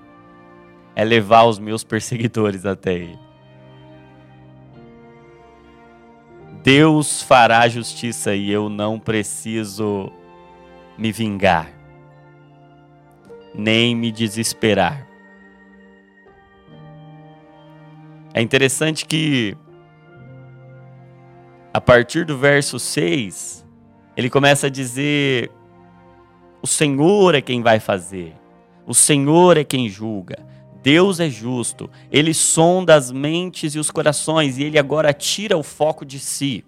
é 0.97 1.03
levar 1.03 1.43
os 1.43 1.59
meus 1.59 1.83
perseguidores 1.83 2.65
até 2.65 2.95
Ele. 2.95 3.19
Deus 6.63 7.21
fará 7.21 7.67
justiça 7.67 8.33
e 8.33 8.49
eu 8.49 8.67
não 8.67 8.99
preciso 8.99 10.11
me 10.97 11.11
vingar, 11.11 11.71
nem 13.53 13.95
me 13.95 14.11
desesperar. 14.11 15.07
É 18.33 18.41
interessante 18.41 19.05
que, 19.05 19.55
a 21.71 21.79
partir 21.79 22.25
do 22.25 22.35
verso 22.39 22.79
6, 22.79 23.63
ele 24.17 24.31
começa 24.31 24.65
a 24.65 24.69
dizer: 24.71 25.51
O 26.59 26.65
Senhor 26.65 27.35
é 27.35 27.41
quem 27.41 27.61
vai 27.61 27.79
fazer, 27.79 28.35
o 28.87 28.95
Senhor 28.95 29.57
é 29.57 29.63
quem 29.63 29.87
julga. 29.87 30.56
Deus 30.87 31.19
é 31.19 31.29
justo, 31.29 31.89
ele 32.09 32.33
sonda 32.33 32.95
as 32.95 33.11
mentes 33.11 33.75
e 33.75 33.77
os 33.77 33.91
corações 33.91 34.57
e 34.57 34.63
ele 34.63 34.79
agora 34.79 35.11
tira 35.11 35.57
o 35.57 35.61
foco 35.61 36.05
de 36.05 36.17
si. 36.17 36.63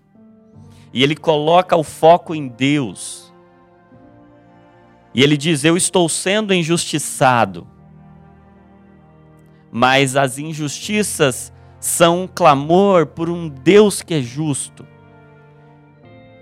E 0.94 1.02
ele 1.02 1.16
coloca 1.16 1.78
o 1.78 1.86
foco 1.86 2.36
em 2.36 2.50
Deus. 2.50 3.34
E 5.16 5.24
ele 5.24 5.38
diz: 5.38 5.64
Eu 5.64 5.78
estou 5.78 6.10
sendo 6.10 6.54
injustiçado. 6.54 7.66
Mas 9.72 10.18
as 10.18 10.38
injustiças 10.38 11.54
são 11.80 12.24
um 12.24 12.28
clamor 12.28 13.06
por 13.06 13.30
um 13.30 13.48
Deus 13.48 14.02
que 14.02 14.16
é 14.16 14.22
justo. 14.22 14.86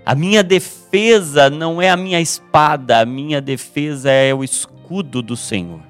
A 0.04 0.16
minha 0.16 0.42
defesa 0.42 1.48
não 1.48 1.80
é 1.80 1.90
a 1.90 1.96
minha 1.96 2.20
espada, 2.20 2.98
a 2.98 3.06
minha 3.06 3.40
defesa 3.40 4.10
é 4.10 4.34
o 4.34 4.42
escudo 4.42 5.22
do 5.22 5.36
Senhor. 5.36 5.87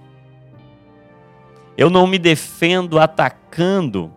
Eu 1.78 1.88
não 1.88 2.08
me 2.08 2.18
defendo 2.18 2.98
atacando, 2.98 4.12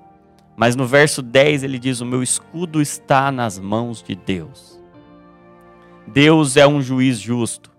mas 0.57 0.75
no 0.75 0.87
verso 0.87 1.21
10 1.21 1.61
ele 1.61 1.77
diz: 1.77 2.01
O 2.01 2.05
meu 2.07 2.23
escudo 2.23 2.81
está 2.81 3.31
nas 3.31 3.59
mãos 3.59 4.01
de 4.01 4.15
Deus. 4.15 4.81
Deus 6.07 6.57
é 6.57 6.65
um 6.65 6.81
juiz 6.81 7.19
justo. 7.19 7.69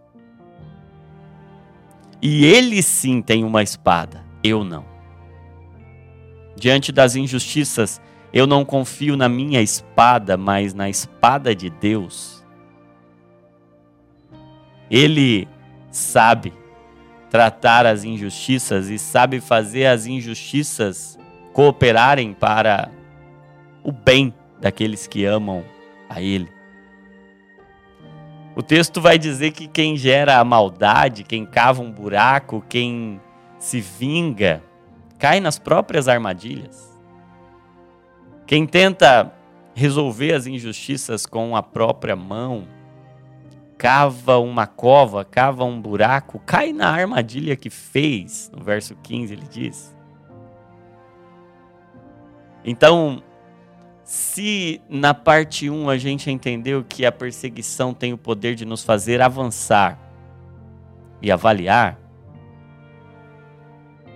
E 2.23 2.45
ele 2.45 2.81
sim 2.81 3.21
tem 3.21 3.43
uma 3.43 3.61
espada, 3.61 4.25
eu 4.45 4.63
não. 4.63 4.85
Diante 6.55 6.93
das 6.93 7.17
injustiças, 7.17 8.01
eu 8.33 8.47
não 8.47 8.65
confio 8.65 9.17
na 9.17 9.29
minha 9.29 9.61
espada, 9.61 10.37
mas 10.37 10.73
na 10.73 10.89
espada 10.89 11.57
de 11.57 11.69
Deus. 11.69 12.47
Ele 14.89 15.49
sabe 15.91 16.53
tratar 17.33 17.87
as 17.87 18.05
injustiças 18.05 18.91
e 18.91 18.99
sabe 18.99 19.41
fazer 19.41 19.87
as 19.87 20.05
injustiças 20.05 21.19
cooperarem 21.55 22.35
para 22.35 22.91
o 23.83 23.91
bem 23.91 24.35
daqueles 24.61 25.07
que 25.07 25.25
amam 25.25 25.65
a 26.11 26.21
Ele. 26.21 26.53
O 28.55 28.63
texto 28.63 29.01
vai 29.01 29.19
dizer 29.19 29.53
que 29.53 29.67
quem 29.67 29.97
gera 29.97 30.41
a 30.41 30.45
maldade, 30.45 31.25
quem 31.25 31.47
cava 31.47 31.81
um 31.81 31.91
buraco, 31.91 32.63
quem 32.69 33.19
se 33.59 33.81
vinga, 33.81 34.63
cai 35.19 35.41
nas 35.41 35.59
próprias 35.59 36.09
armadilhas. 36.09 37.01
Quem 38.47 38.67
tenta 38.67 39.33
resolver 39.75 40.35
as 40.35 40.47
injustiças 40.47 41.25
com 41.25 41.57
a 41.57 41.63
própria 41.63 42.15
mão, 42.15 42.69
cava 43.83 44.39
uma 44.39 44.65
cova, 44.65 45.25
cava 45.25 45.65
um 45.65 45.83
buraco, 45.83 46.39
cai 46.47 46.73
na 46.73 46.89
armadilha 46.89 47.57
que 47.57 47.69
fez. 47.69 48.49
No 48.57 48.63
verso 48.63 48.95
15 49.03 49.33
ele 49.33 49.47
diz. 49.51 49.93
Então, 52.65 53.21
se 54.05 54.81
na 54.89 55.13
parte 55.13 55.69
1 55.69 55.91
a 55.91 55.99
gente 55.99 56.31
entendeu 56.31 56.85
que 56.89 57.05
a 57.05 57.11
perseguição 57.11 57.93
tem 57.93 58.13
o 58.13 58.17
poder 58.17 58.55
de 58.55 58.65
nos 58.65 58.85
fazer 58.85 59.21
avançar 59.21 59.99
e 61.21 61.33
avaliar, 61.33 61.99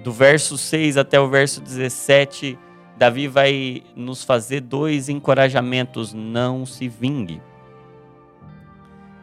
do 0.04 0.12
verso 0.12 0.56
6 0.56 0.96
até 0.96 1.18
o 1.18 1.28
verso 1.28 1.60
17, 1.60 2.56
Davi 2.96 3.26
vai 3.26 3.82
nos 3.96 4.22
fazer 4.22 4.60
dois 4.60 5.08
encorajamentos: 5.08 6.12
não 6.12 6.64
se 6.64 6.86
vingue. 6.86 7.42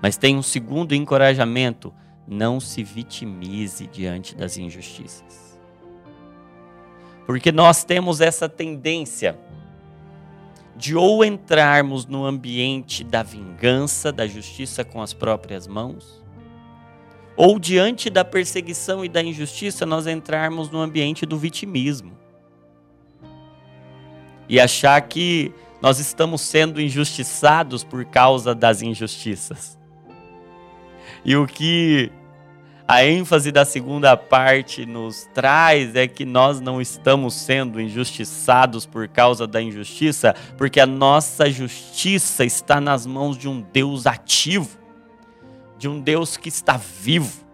Mas 0.04 0.18
tem 0.18 0.36
um 0.36 0.44
segundo 0.44 0.94
encorajamento: 0.94 1.94
não 2.28 2.60
se 2.60 2.84
vitimize 2.84 3.88
diante 3.88 4.36
das 4.36 4.58
injustiças. 4.58 5.58
Porque 7.26 7.54
nós 7.54 7.86
temos 7.86 8.20
essa 8.20 8.50
tendência 8.50 9.40
de 10.76 10.94
ou 10.94 11.24
entrarmos 11.24 12.06
no 12.06 12.26
ambiente 12.26 13.02
da 13.02 13.24
vingança, 13.24 14.12
da 14.12 14.28
justiça 14.28 14.84
com 14.84 15.02
as 15.02 15.14
próprias 15.14 15.68
mãos, 15.68 16.22
ou 17.38 17.58
diante 17.58 18.10
da 18.10 18.26
perseguição 18.26 19.06
e 19.06 19.08
da 19.08 19.24
injustiça 19.24 19.86
nós 19.86 20.06
entrarmos 20.06 20.70
no 20.70 20.82
ambiente 20.82 21.26
do 21.26 21.38
vitimismo. 21.38 22.12
E 24.50 24.60
achar 24.60 25.00
que 25.04 25.54
nós 25.82 26.00
estamos 26.00 26.42
sendo 26.42 26.82
injustiçados 26.82 27.86
por 27.86 28.04
causa 28.04 28.54
das 28.54 28.82
injustiças. 28.82 29.82
E 31.26 31.36
o 31.36 31.48
que 31.48 32.12
a 32.86 33.06
ênfase 33.06 33.50
da 33.50 33.64
segunda 33.64 34.16
parte 34.18 34.86
nos 34.86 35.28
traz 35.34 35.96
é 35.96 36.06
que 36.06 36.26
nós 36.26 36.60
não 36.60 36.82
estamos 36.82 37.34
sendo 37.34 37.80
injustiçados 37.80 38.86
por 38.86 39.08
causa 39.08 39.48
da 39.48 39.62
injustiça, 39.62 40.36
porque 40.58 40.82
a 40.82 40.86
nossa 40.86 41.50
justiça 41.50 42.44
está 42.44 42.82
nas 42.82 43.06
mãos 43.06 43.38
de 43.38 43.48
um 43.48 43.62
Deus 43.62 44.06
ativo, 44.06 44.78
de 45.78 45.88
um 45.88 46.00
Deus 46.00 46.36
que 46.36 46.50
está 46.50 46.76
vivo, 46.76 47.46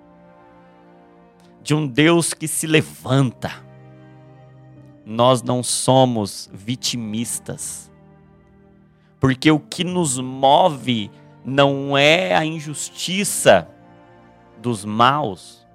de 1.61 1.75
um 1.75 1.85
Deus 1.85 2.33
que 2.33 2.47
se 2.47 2.65
levanta. 2.65 3.51
Nós 5.05 5.43
não 5.43 5.61
somos 5.61 6.49
vitimistas, 6.51 7.91
porque 9.19 9.51
o 9.51 9.59
que 9.59 9.83
nos 9.83 10.17
move 10.17 11.11
não 11.43 11.97
é 11.97 12.35
a 12.35 12.45
injustiça 12.45 13.67
dos 14.57 14.83
maus, 14.85 15.65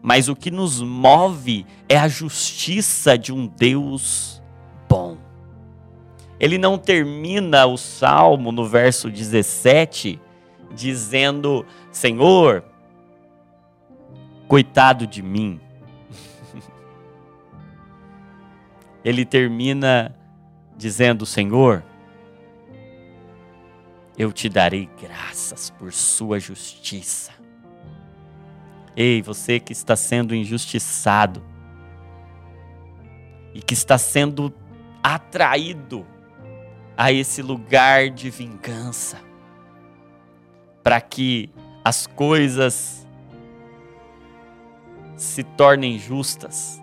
mas 0.00 0.28
o 0.28 0.36
que 0.36 0.50
nos 0.50 0.80
move 0.80 1.66
é 1.88 1.96
a 1.96 2.08
justiça 2.08 3.16
de 3.16 3.32
um 3.32 3.46
Deus 3.46 4.42
bom. 4.88 5.16
Ele 6.40 6.58
não 6.58 6.76
termina 6.76 7.66
o 7.66 7.76
salmo 7.76 8.50
no 8.50 8.66
verso 8.66 9.08
17 9.08 10.20
dizendo: 10.74 11.64
Senhor, 11.92 12.64
coitado 14.48 15.06
de 15.06 15.22
mim. 15.22 15.60
Ele 19.04 19.24
termina 19.24 20.14
dizendo: 20.76 21.24
Senhor, 21.24 21.84
eu 24.16 24.32
te 24.32 24.48
darei 24.48 24.88
graças 25.00 25.70
por 25.70 25.92
sua 25.92 26.38
justiça. 26.38 27.32
Ei, 28.94 29.22
você 29.22 29.58
que 29.58 29.72
está 29.72 29.96
sendo 29.96 30.34
injustiçado 30.34 31.42
e 33.54 33.62
que 33.62 33.74
está 33.74 33.96
sendo 33.96 34.52
atraído 35.02 36.06
a 36.96 37.10
esse 37.10 37.40
lugar 37.40 38.10
de 38.10 38.28
vingança, 38.28 39.18
para 40.82 41.00
que 41.00 41.50
as 41.82 42.06
coisas 42.06 43.06
se 45.16 45.42
tornem 45.42 45.98
justas, 45.98 46.80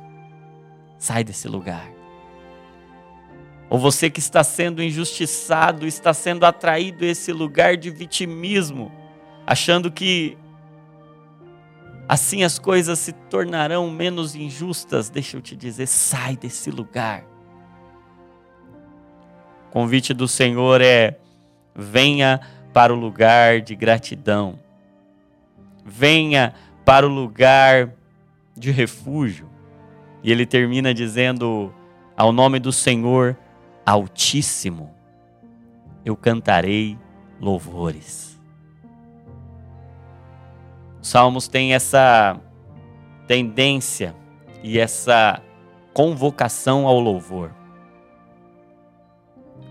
sai 0.98 1.24
desse 1.24 1.48
lugar. 1.48 1.98
Ou 3.69 3.77
você 3.77 4.10
que 4.10 4.19
está 4.19 4.43
sendo 4.43 4.82
injustiçado, 4.82 5.86
está 5.86 6.12
sendo 6.13 6.43
atraído 6.43 7.05
a 7.05 7.08
esse 7.08 7.32
lugar 7.32 7.77
de 7.77 7.91
vitimismo, 7.91 8.91
achando 9.45 9.91
que 9.91 10.36
assim 12.08 12.43
as 12.43 12.58
coisas 12.58 12.97
se 12.97 13.13
tornarão 13.13 13.89
menos 13.91 14.34
injustas. 14.34 15.10
Deixa 15.10 15.38
eu 15.38 15.41
te 15.41 15.55
dizer, 15.55 15.86
sai 15.86 16.36
desse 16.36 16.71
lugar. 16.71 17.23
O 19.67 19.71
convite 19.71 20.15
do 20.15 20.27
Senhor 20.27 20.82
é: 20.82 21.19
venha 21.75 22.41
para 22.73 22.91
o 22.91 22.97
lugar 22.97 23.62
de 23.62 23.75
gratidão. 23.75 24.58
Venha 25.86 26.55
para 26.84 27.05
o 27.05 27.10
lugar 27.10 27.93
de 28.58 28.71
refúgio. 28.71 29.47
E 30.23 30.32
ele 30.32 30.47
termina 30.47 30.91
dizendo: 30.91 31.71
Ao 32.17 32.32
nome 32.32 32.60
do 32.60 32.71
Senhor 32.71 33.38
Altíssimo, 33.89 34.93
eu 36.06 36.15
cantarei 36.15 36.95
louvores. 37.41 38.39
Salmos 41.02 41.47
tem 41.47 41.73
essa 41.73 42.39
tendência 43.25 44.15
e 44.62 44.78
essa 44.78 45.41
convocação 45.91 46.86
ao 46.86 46.99
louvor. 46.99 47.52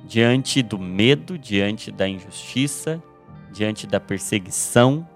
Diante 0.05 0.65
do 0.65 0.81
medo, 0.81 1.39
diante 1.39 1.93
da 1.93 2.09
injustiça, 2.09 3.01
diante 3.53 3.87
da 3.87 4.01
perseguição, 4.01 5.09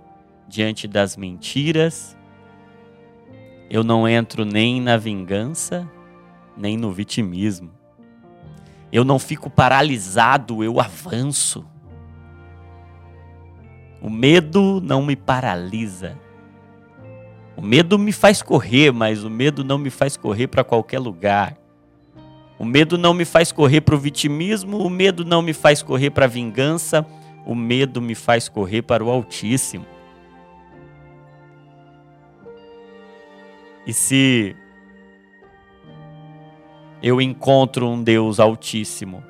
diante 0.46 0.86
das 0.86 1.16
mentiras, 1.16 2.16
eu 3.68 3.82
não 3.82 4.08
entro 4.08 4.44
nem 4.44 4.80
na 4.80 4.96
vingança, 4.96 5.90
nem 6.56 6.76
no 6.76 6.92
vitimismo. 6.92 7.81
Eu 8.92 9.04
não 9.04 9.18
fico 9.18 9.48
paralisado, 9.48 10.62
eu 10.62 10.78
avanço. 10.78 11.64
O 14.02 14.10
medo 14.10 14.82
não 14.84 15.02
me 15.02 15.16
paralisa. 15.16 16.18
O 17.56 17.62
medo 17.62 17.98
me 17.98 18.12
faz 18.12 18.42
correr, 18.42 18.92
mas 18.92 19.24
o 19.24 19.30
medo 19.30 19.64
não 19.64 19.78
me 19.78 19.88
faz 19.88 20.16
correr 20.16 20.48
para 20.48 20.62
qualquer 20.62 20.98
lugar. 20.98 21.56
O 22.58 22.64
medo 22.64 22.98
não 22.98 23.14
me 23.14 23.24
faz 23.24 23.50
correr 23.50 23.80
para 23.80 23.94
o 23.94 23.98
vitimismo, 23.98 24.78
o 24.78 24.90
medo 24.90 25.24
não 25.24 25.40
me 25.40 25.52
faz 25.52 25.82
correr 25.82 26.10
para 26.10 26.26
a 26.26 26.28
vingança, 26.28 27.04
o 27.46 27.54
medo 27.54 28.00
me 28.00 28.14
faz 28.14 28.48
correr 28.48 28.82
para 28.82 29.02
o 29.02 29.10
Altíssimo. 29.10 29.86
E 33.86 33.92
se 33.92 34.54
eu 37.02 37.20
encontro 37.20 37.88
um 37.88 38.02
Deus 38.02 38.38
Altíssimo, 38.38 39.24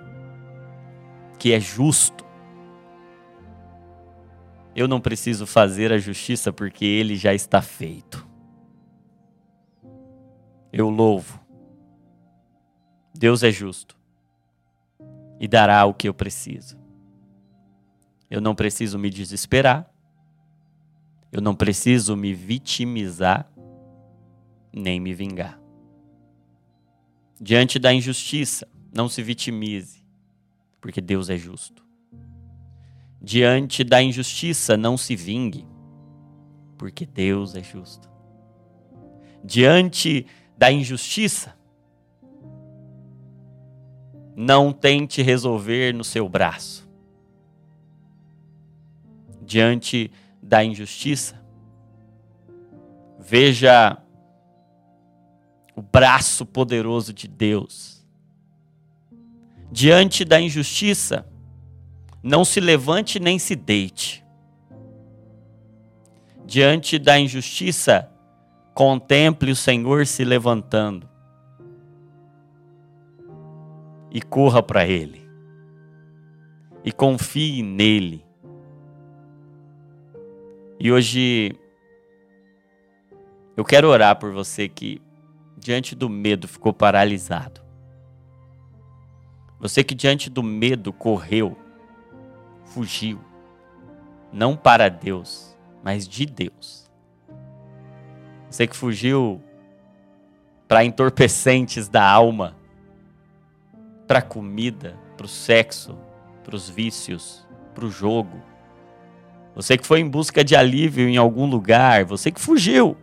que 1.39 1.53
é 1.53 1.59
justo, 1.59 2.23
eu 4.77 4.87
não 4.87 5.01
preciso 5.01 5.47
fazer 5.47 5.93
a 5.93 5.99
justiça 5.99 6.53
porque 6.53 6.85
ele 6.85 7.17
já 7.17 7.35
está 7.35 7.61
feito. 7.63 8.27
Eu 10.73 10.89
louvo. 10.89 11.41
Deus 13.15 13.43
é 13.43 13.51
justo 13.51 13.97
e 15.39 15.47
dará 15.47 15.85
o 15.85 15.93
que 15.93 16.09
eu 16.09 16.15
preciso. 16.15 16.79
Eu 18.31 18.41
não 18.41 18.55
preciso 18.55 18.99
me 18.99 19.11
desesperar. 19.11 19.91
Eu 21.31 21.41
não 21.41 21.55
preciso 21.55 22.17
me 22.17 22.33
vitimizar 22.33 23.51
nem 24.73 24.99
me 24.99 25.13
vingar. 25.13 25.62
Diante 27.45 27.77
da 27.81 27.93
injustiça, 27.93 28.69
não 28.95 29.09
se 29.09 29.21
vitimize, 29.21 30.01
porque 30.81 31.01
Deus 31.01 31.29
é 31.29 31.37
justo. 31.37 31.85
Diante 33.21 33.83
da 33.83 34.01
injustiça, 34.01 34.77
não 34.77 34.97
se 34.97 35.17
vingue, 35.17 35.67
porque 36.79 37.05
Deus 37.05 37.57
é 37.57 37.63
justo. 37.63 38.09
Diante 39.43 40.25
da 40.57 40.71
injustiça, 40.71 41.59
não 44.37 44.73
tente 44.73 45.21
resolver 45.21 45.93
no 45.93 46.05
seu 46.05 46.29
braço. 46.29 46.89
Diante 49.41 50.13
da 50.41 50.65
injustiça, 50.65 51.45
veja 53.19 54.01
o 55.75 55.83
braço 55.83 56.45
poderoso 56.45 57.13
de 57.13 57.27
Deus. 57.27 58.05
Diante 59.71 60.25
da 60.25 60.41
injustiça, 60.41 61.27
não 62.23 62.45
se 62.45 62.61
levante 62.61 63.19
nem 63.19 63.39
se 63.39 63.57
deite. 63.57 64.25
Diante 66.45 66.99
da 66.99 67.19
injustiça, 67.19 68.11
contemple 68.75 69.53
o 69.53 69.57
Senhor 69.57 70.07
se 70.07 70.25
levantando 70.25 71.09
e 74.11 74.21
corra 74.21 74.63
para 74.63 74.87
Ele. 74.87 75.27
E 76.85 76.93
confie 76.93 77.63
nele. 77.63 78.25
E 80.79 80.93
hoje 80.93 81.57
eu 83.57 83.65
quero 83.65 83.89
orar 83.89 84.19
por 84.19 84.33
você 84.33 84.69
que 84.69 85.01
diante 85.63 85.95
do 85.95 86.09
medo 86.09 86.49
ficou 86.49 86.73
paralisado. 86.73 87.61
Você 89.61 89.85
que 89.85 89.95
diante 89.95 90.29
do 90.29 90.43
medo 90.43 90.93
correu, 90.93 91.57
fugiu, 92.65 93.21
não 94.33 94.57
para 94.57 94.89
Deus, 94.89 95.57
mas 95.85 96.09
de 96.09 96.27
Deus. 96.27 96.91
Você 98.51 98.67
que 98.67 98.77
fugiu 98.77 99.41
para 100.67 100.85
entorpecentes 100.85 101.89
da 101.89 102.05
alma, 102.05 102.57
para 104.09 104.21
comida, 104.21 104.99
para 105.17 105.27
o 105.27 105.29
sexo, 105.29 105.97
para 106.43 106.57
os 106.57 106.69
vícios, 106.69 107.47
para 107.73 107.85
o 107.85 107.91
jogo. 107.91 108.43
Você 109.55 109.79
que 109.79 109.87
foi 109.87 110.01
em 110.01 110.09
busca 110.09 110.43
de 110.43 110.57
alívio 110.57 111.09
em 111.09 111.17
algum 111.17 111.47
lugar, 111.47 112.05
você 112.05 112.33
que 112.33 112.41
fugiu. 112.41 112.97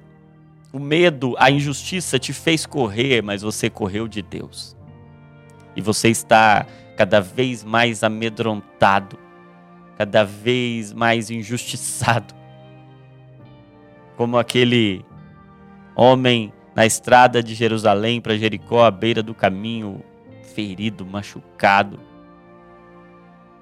O 0.71 0.77
medo, 0.77 1.35
a 1.39 1.49
injustiça 1.49 2.19
te 2.19 2.31
fez 2.31 2.65
correr, 2.65 3.23
mas 3.23 3.41
você 3.41 3.71
correu 3.71 4.07
de 4.07 4.21
Deus. 4.21 4.77
E 5.75 5.81
você 5.81 6.09
está 6.09 6.67
cada 6.95 7.19
vez 7.19 7.63
mais 7.63 8.03
amedrontado, 8.03 9.17
cada 9.97 10.23
vez 10.23 10.93
mais 10.93 11.31
injustiçado. 11.31 12.35
Como 14.15 14.37
aquele 14.37 15.03
homem 15.95 16.53
na 16.75 16.85
estrada 16.85 17.41
de 17.41 17.55
Jerusalém 17.55 18.21
para 18.21 18.37
Jericó, 18.37 18.83
à 18.85 18.91
beira 18.91 19.23
do 19.23 19.33
caminho, 19.33 20.03
ferido, 20.53 21.03
machucado, 21.03 21.99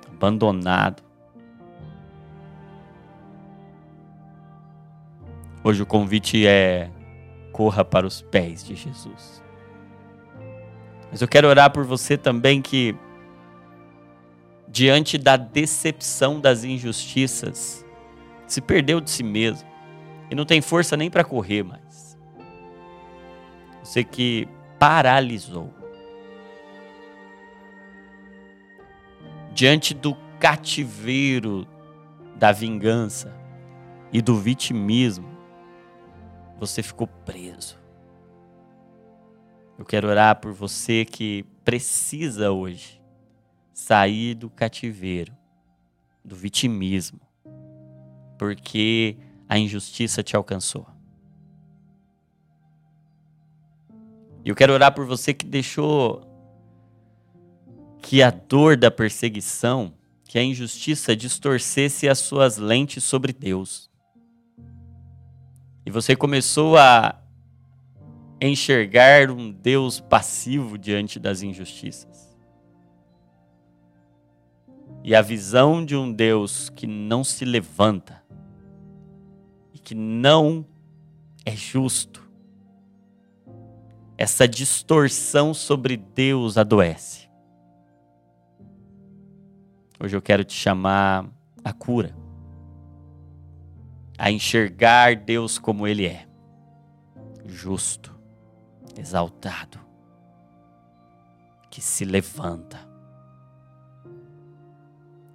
abandonado. 0.10 1.04
Hoje 5.64 5.82
o 5.82 5.86
convite 5.86 6.46
é 6.46 6.90
corra 7.58 7.84
para 7.84 8.06
os 8.06 8.22
pés 8.22 8.64
de 8.64 8.76
Jesus. 8.76 9.44
Mas 11.10 11.24
eu 11.24 11.28
quero 11.28 11.48
orar 11.48 11.72
por 11.72 11.84
você 11.84 12.16
também 12.16 12.62
que 12.62 12.96
diante 14.68 15.18
da 15.18 15.36
decepção 15.36 16.40
das 16.40 16.64
injustiças, 16.64 17.84
se 18.46 18.62
perdeu 18.62 19.02
de 19.02 19.10
si 19.10 19.24
mesmo 19.24 19.68
e 20.30 20.36
não 20.36 20.46
tem 20.46 20.62
força 20.62 20.96
nem 20.96 21.10
para 21.10 21.24
correr 21.24 21.64
mais. 21.64 22.16
Você 23.82 24.04
que 24.04 24.48
paralisou. 24.78 25.74
Diante 29.52 29.96
do 29.96 30.16
cativeiro 30.40 31.68
da 32.36 32.52
vingança 32.52 33.36
e 34.14 34.22
do 34.22 34.36
vitimismo, 34.36 35.37
você 36.60 36.82
ficou 36.82 37.08
preso. 37.08 37.78
Eu 39.78 39.86
quero 39.86 40.08
orar 40.08 40.40
por 40.40 40.52
você 40.54 41.06
que 41.06 41.46
precisa 41.64 42.52
hoje 42.52 43.02
sair 43.74 44.34
do 44.34 44.50
cativeiro, 44.50 45.32
do 46.26 46.36
vitimismo, 46.36 47.22
porque 48.38 49.18
a 49.48 49.58
injustiça 49.58 50.24
te 50.24 50.36
alcançou. 50.36 50.88
E 54.44 54.50
eu 54.50 54.56
quero 54.56 54.74
orar 54.74 54.94
por 54.96 55.06
você 55.06 55.34
que 55.34 55.46
deixou 55.46 56.26
que 58.02 58.24
a 58.24 58.32
dor 58.32 58.78
da 58.78 58.90
perseguição, 58.90 59.94
que 60.24 60.40
a 60.40 60.44
injustiça 60.44 61.16
distorcesse 61.16 62.08
as 62.08 62.20
suas 62.20 62.58
lentes 62.58 63.04
sobre 63.04 63.32
Deus. 63.34 63.90
E 65.88 65.90
você 65.90 66.18
começou 66.18 66.76
a 66.76 67.18
enxergar 68.42 69.32
um 69.32 69.50
Deus 69.50 70.02
passivo 70.02 70.78
diante 70.78 71.18
das 71.18 71.42
injustiças. 71.42 72.38
E 75.02 75.16
a 75.16 75.22
visão 75.22 75.86
de 75.86 75.96
um 75.96 76.12
Deus 76.12 76.70
que 76.70 76.86
não 76.86 77.24
se 77.24 77.46
levanta 77.46 78.22
e 79.74 79.80
que 79.80 79.96
não 79.96 80.66
é 81.46 81.56
justo. 81.56 82.30
Essa 84.18 84.46
distorção 84.46 85.54
sobre 85.54 85.96
Deus 85.96 86.58
adoece. 86.58 87.30
Hoje 89.98 90.18
eu 90.18 90.22
quero 90.22 90.44
te 90.44 90.54
chamar 90.54 91.26
a 91.64 91.72
cura, 91.72 92.14
a 94.18 94.32
enxergar 94.32 95.16
Deus 95.16 95.60
como 95.60 95.88
Ele 95.88 96.08
é, 96.08 96.28
justo, 97.46 98.16
exaltado, 98.98 99.80
que 101.70 101.82
se 101.82 102.04
levanta. 102.04 102.80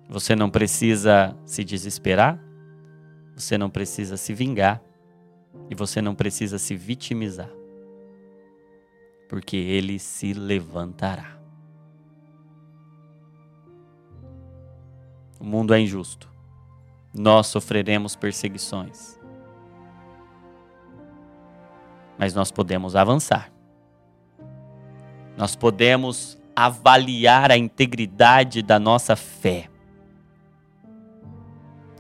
Você 0.08 0.34
não 0.34 0.50
precisa 0.50 1.36
se 1.46 1.62
desesperar, 1.62 2.38
você 3.34 3.56
não 3.56 3.70
precisa 3.70 4.16
se 4.16 4.34
vingar 4.34 4.82
e 5.70 5.74
você 5.74 6.02
não 6.02 6.14
precisa 6.14 6.58
se 6.58 6.74
vitimizar, 6.74 7.50
porque 9.28 9.56
ele 9.56 9.98
se 9.98 10.32
levantará. 10.32 11.38
O 15.40 15.44
mundo 15.44 15.74
é 15.74 15.80
injusto. 15.80 16.31
Nós 17.14 17.46
sofreremos 17.46 18.16
perseguições. 18.16 19.18
Mas 22.18 22.34
nós 22.34 22.50
podemos 22.50 22.96
avançar 22.96 23.52
nós 25.36 25.56
podemos 25.56 26.38
avaliar 26.54 27.50
a 27.50 27.56
integridade 27.56 28.62
da 28.62 28.78
nossa 28.78 29.16
fé. 29.16 29.68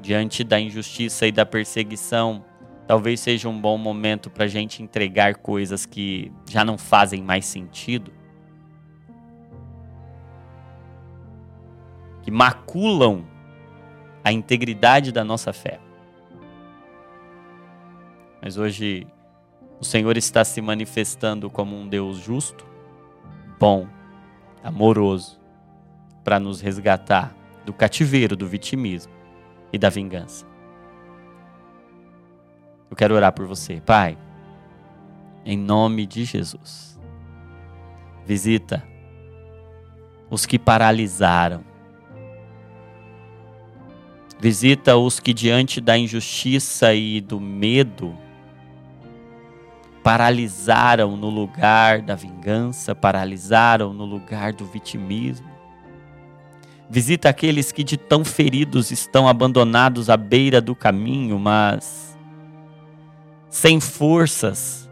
Diante 0.00 0.44
da 0.44 0.60
injustiça 0.60 1.26
e 1.26 1.32
da 1.32 1.46
perseguição, 1.46 2.44
talvez 2.86 3.20
seja 3.20 3.48
um 3.48 3.58
bom 3.58 3.78
momento 3.78 4.28
para 4.28 4.44
a 4.44 4.48
gente 4.48 4.82
entregar 4.82 5.36
coisas 5.36 5.86
que 5.86 6.30
já 6.48 6.64
não 6.64 6.76
fazem 6.76 7.22
mais 7.22 7.46
sentido, 7.46 8.12
que 12.22 12.30
maculam 12.30 13.24
a 14.24 14.32
integridade 14.32 15.12
da 15.12 15.24
nossa 15.24 15.52
fé. 15.52 15.80
Mas 18.40 18.56
hoje 18.56 19.06
o 19.80 19.84
Senhor 19.84 20.16
está 20.16 20.44
se 20.44 20.60
manifestando 20.60 21.50
como 21.50 21.76
um 21.76 21.88
Deus 21.88 22.18
justo, 22.18 22.66
bom, 23.58 23.86
amoroso, 24.62 25.40
para 26.22 26.38
nos 26.38 26.60
resgatar 26.60 27.34
do 27.64 27.72
cativeiro 27.72 28.36
do 28.36 28.46
vitimismo 28.46 29.12
e 29.72 29.78
da 29.78 29.88
vingança. 29.88 30.46
Eu 32.90 32.96
quero 32.96 33.14
orar 33.14 33.32
por 33.32 33.46
você, 33.46 33.80
Pai, 33.80 34.18
em 35.44 35.56
nome 35.56 36.06
de 36.06 36.24
Jesus. 36.24 37.00
Visita 38.24 38.84
os 40.30 40.46
que 40.46 40.58
paralisaram. 40.58 41.71
Visita 44.42 44.96
os 44.96 45.20
que, 45.20 45.32
diante 45.32 45.80
da 45.80 45.96
injustiça 45.96 46.92
e 46.92 47.20
do 47.20 47.38
medo, 47.38 48.12
paralisaram 50.02 51.16
no 51.16 51.30
lugar 51.30 52.02
da 52.02 52.16
vingança, 52.16 52.92
paralisaram 52.92 53.92
no 53.92 54.04
lugar 54.04 54.52
do 54.52 54.64
vitimismo. 54.64 55.46
Visita 56.90 57.28
aqueles 57.28 57.70
que 57.70 57.84
de 57.84 57.96
tão 57.96 58.24
feridos 58.24 58.90
estão 58.90 59.28
abandonados 59.28 60.10
à 60.10 60.16
beira 60.16 60.60
do 60.60 60.74
caminho, 60.74 61.38
mas 61.38 62.18
sem 63.48 63.78
forças 63.78 64.90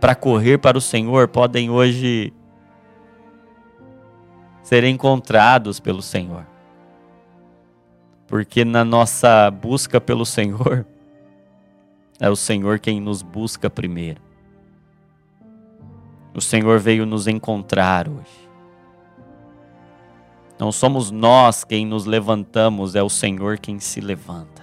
para 0.00 0.14
correr 0.14 0.56
para 0.56 0.78
o 0.78 0.80
Senhor, 0.80 1.28
podem 1.28 1.68
hoje 1.68 2.32
ser 4.62 4.82
encontrados 4.84 5.78
pelo 5.78 6.00
Senhor. 6.00 6.51
Porque 8.32 8.64
na 8.64 8.82
nossa 8.82 9.50
busca 9.50 10.00
pelo 10.00 10.24
Senhor, 10.24 10.86
é 12.18 12.30
o 12.30 12.34
Senhor 12.34 12.78
quem 12.78 12.98
nos 12.98 13.20
busca 13.20 13.68
primeiro. 13.68 14.22
O 16.32 16.40
Senhor 16.40 16.78
veio 16.78 17.04
nos 17.04 17.28
encontrar 17.28 18.08
hoje. 18.08 18.48
Não 20.58 20.72
somos 20.72 21.10
nós 21.10 21.62
quem 21.62 21.84
nos 21.84 22.06
levantamos, 22.06 22.94
é 22.94 23.02
o 23.02 23.10
Senhor 23.10 23.58
quem 23.58 23.78
se 23.78 24.00
levanta. 24.00 24.62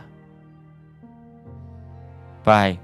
Pai, 2.44 2.80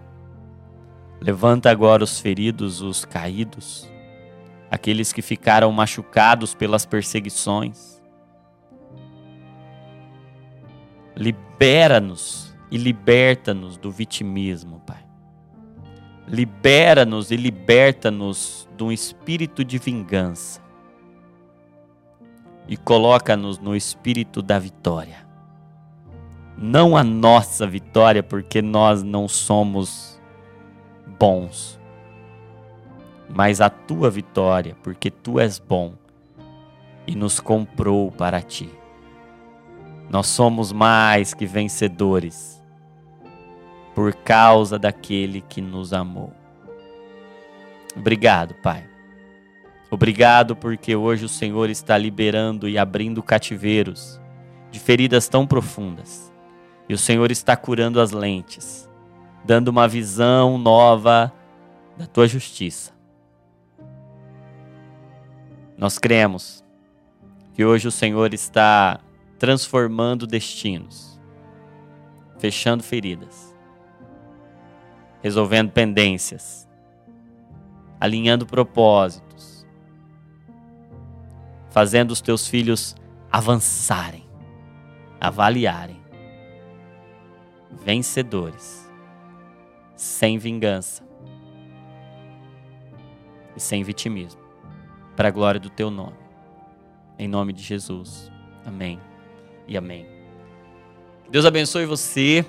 levanta 1.20 1.72
agora 1.72 2.04
os 2.04 2.20
feridos, 2.20 2.84
os 2.84 3.04
caídos, 3.04 3.90
aqueles 4.70 5.12
que 5.12 5.24
ficaram 5.24 5.72
machucados 5.72 6.54
pelas 6.54 6.86
perseguições. 6.86 7.95
Libera-nos 11.16 12.56
e 12.70 12.78
liberta-nos 12.78 13.78
do 13.78 13.92
vitimismo, 13.92 14.82
Pai. 14.86 15.04
Libera-nos 16.28 17.32
e 17.32 17.36
liberta-nos 17.36 18.68
de 18.76 18.84
um 18.84 18.92
espírito 18.92 19.64
de 19.64 19.78
vingança. 19.78 20.66
e 22.68 22.76
coloca-nos 22.76 23.60
no 23.60 23.76
espírito 23.76 24.42
da 24.42 24.58
vitória. 24.58 25.26
Não 26.58 26.96
a 26.96 27.04
nossa 27.04 27.68
vitória, 27.68 28.24
porque 28.24 28.62
nós 28.62 29.04
não 29.04 29.28
somos 29.28 30.20
bons, 31.20 31.80
mas 33.30 33.60
a 33.60 33.70
tua 33.70 34.10
vitória, 34.10 34.76
porque 34.82 35.12
tu 35.12 35.40
és 35.40 35.60
bom 35.60 35.94
e 37.06 37.16
nos 37.16 37.40
comprou 37.40 38.12
para 38.12 38.42
ti. 38.42 38.70
Nós 40.10 40.28
somos 40.28 40.72
mais 40.72 41.34
que 41.34 41.46
vencedores 41.46 42.64
por 43.94 44.14
causa 44.14 44.78
daquele 44.78 45.42
que 45.42 45.62
nos 45.62 45.94
amou. 45.94 46.34
Obrigado, 47.96 48.54
Pai. 48.56 48.84
Obrigado 49.90 50.56
porque 50.56 50.96
hoje 50.96 51.24
o 51.24 51.30
Senhor 51.30 51.70
está 51.70 51.98
liberando 51.98 52.68
e 52.68 52.78
abrindo 52.78 53.24
cativeiros 53.24 54.20
de 54.70 54.80
feridas 54.80 55.30
tão 55.30 55.48
profundas. 55.48 56.32
E 56.90 56.94
o 56.94 56.98
Senhor 56.98 57.32
está 57.32 57.56
curando 57.56 58.02
as 58.02 58.12
lentes, 58.12 58.90
dando 59.46 59.70
uma 59.70 59.88
visão 59.88 60.58
nova 60.58 61.32
da 61.98 62.06
tua 62.06 62.28
justiça. 62.28 62.92
Nós 65.78 65.98
cremos 65.98 66.64
que 67.54 67.64
hoje 67.64 67.88
o 67.88 67.92
Senhor 67.92 68.34
está 68.34 69.00
transformando 69.38 70.26
destinos, 70.26 71.20
fechando 72.38 72.84
feridas, 72.84 73.56
resolvendo 75.22 75.72
pendências, 75.72 76.68
alinhando 78.00 78.46
propósitos, 78.46 79.66
fazendo 81.70 82.12
os 82.12 82.22
teus 82.22 82.48
filhos 82.48 82.96
avançarem, 83.32 84.26
avaliarem, 85.20 86.02
vencedores, 87.72 88.90
sem 89.96 90.38
vingança 90.38 91.04
e 93.56 93.60
sem 93.60 93.84
vitimismo, 93.84 94.42
para 95.16 95.28
a 95.28 95.32
glória 95.32 95.60
do 95.60 95.70
teu 95.70 95.90
nome. 95.90 96.26
Em 97.18 97.28
nome 97.28 97.54
de 97.54 97.64
Jesus. 97.64 98.32
Amém 98.66 99.15
e 99.68 99.78
amém. 99.78 100.06
Deus 101.30 101.46
abençoe 101.46 101.86
você. 101.86 102.46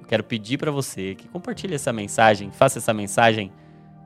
Eu 0.00 0.06
quero 0.06 0.24
pedir 0.24 0.58
para 0.58 0.70
você 0.70 1.14
que 1.14 1.28
compartilhe 1.28 1.74
essa 1.74 1.92
mensagem, 1.92 2.50
faça 2.50 2.78
essa 2.78 2.92
mensagem 2.92 3.52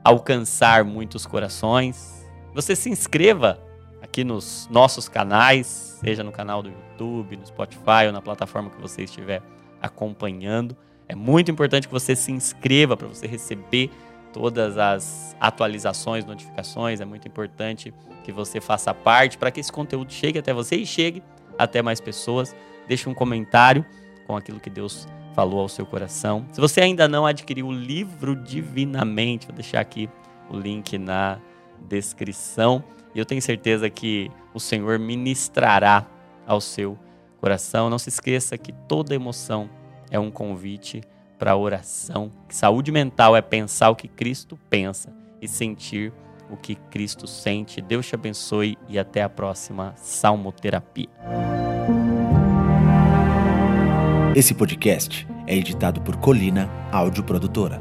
alcançar 0.03 0.83
muitos 0.83 1.25
corações. 1.25 2.25
Você 2.53 2.75
se 2.75 2.89
inscreva 2.89 3.61
aqui 4.01 4.23
nos 4.23 4.67
nossos 4.71 5.07
canais, 5.07 5.99
seja 6.03 6.23
no 6.23 6.31
canal 6.31 6.63
do 6.63 6.69
YouTube, 6.69 7.37
no 7.37 7.45
Spotify 7.45 8.07
ou 8.07 8.11
na 8.11 8.21
plataforma 8.21 8.69
que 8.69 8.81
você 8.81 9.03
estiver 9.03 9.41
acompanhando. 9.81 10.75
É 11.07 11.15
muito 11.15 11.51
importante 11.51 11.87
que 11.87 11.93
você 11.93 12.15
se 12.15 12.31
inscreva 12.31 12.95
para 12.97 13.07
você 13.07 13.27
receber 13.27 13.89
todas 14.31 14.77
as 14.77 15.35
atualizações, 15.39 16.25
notificações. 16.25 17.01
É 17.01 17.05
muito 17.05 17.27
importante 17.27 17.93
que 18.23 18.31
você 18.31 18.61
faça 18.61 18.93
parte 18.93 19.37
para 19.37 19.51
que 19.51 19.59
esse 19.59 19.71
conteúdo 19.71 20.11
chegue 20.11 20.39
até 20.39 20.53
você 20.53 20.77
e 20.77 20.85
chegue 20.85 21.21
até 21.63 21.81
mais 21.81 21.99
pessoas. 21.99 22.55
Deixe 22.87 23.07
um 23.07 23.13
comentário 23.13 23.85
com 24.25 24.35
aquilo 24.35 24.59
que 24.59 24.69
Deus 24.69 25.07
falou 25.33 25.61
ao 25.61 25.69
seu 25.69 25.85
coração. 25.85 26.45
Se 26.51 26.59
você 26.59 26.81
ainda 26.81 27.07
não 27.07 27.25
adquiriu 27.25 27.67
o 27.67 27.71
livro 27.71 28.35
Divinamente, 28.35 29.47
vou 29.47 29.55
deixar 29.55 29.79
aqui 29.79 30.09
o 30.49 30.57
link 30.57 30.97
na 30.97 31.39
descrição. 31.87 32.83
E 33.13 33.19
eu 33.19 33.25
tenho 33.25 33.41
certeza 33.41 33.89
que 33.89 34.29
o 34.53 34.59
Senhor 34.59 34.99
ministrará 34.99 36.05
ao 36.45 36.59
seu 36.59 36.97
coração. 37.39 37.89
Não 37.89 37.99
se 37.99 38.09
esqueça 38.09 38.57
que 38.57 38.71
toda 38.87 39.15
emoção 39.15 39.69
é 40.09 40.19
um 40.19 40.29
convite 40.29 41.01
para 41.39 41.55
oração. 41.55 42.31
Que 42.47 42.55
saúde 42.55 42.91
mental 42.91 43.35
é 43.35 43.41
pensar 43.41 43.89
o 43.89 43.95
que 43.95 44.07
Cristo 44.07 44.59
pensa 44.69 45.13
e 45.41 45.47
sentir 45.47 46.13
o 46.51 46.57
que 46.57 46.75
Cristo 46.75 47.25
sente. 47.25 47.81
Deus 47.81 48.05
te 48.05 48.15
abençoe 48.15 48.77
e 48.87 48.99
até 48.99 49.23
a 49.23 49.29
próxima 49.29 49.93
Salmoterapia. 49.95 51.09
Esse 54.35 54.53
podcast 54.53 55.27
é 55.47 55.55
editado 55.55 56.01
por 56.01 56.17
Colina 56.17 56.69
Áudio 56.91 57.23
Produtora. 57.23 57.77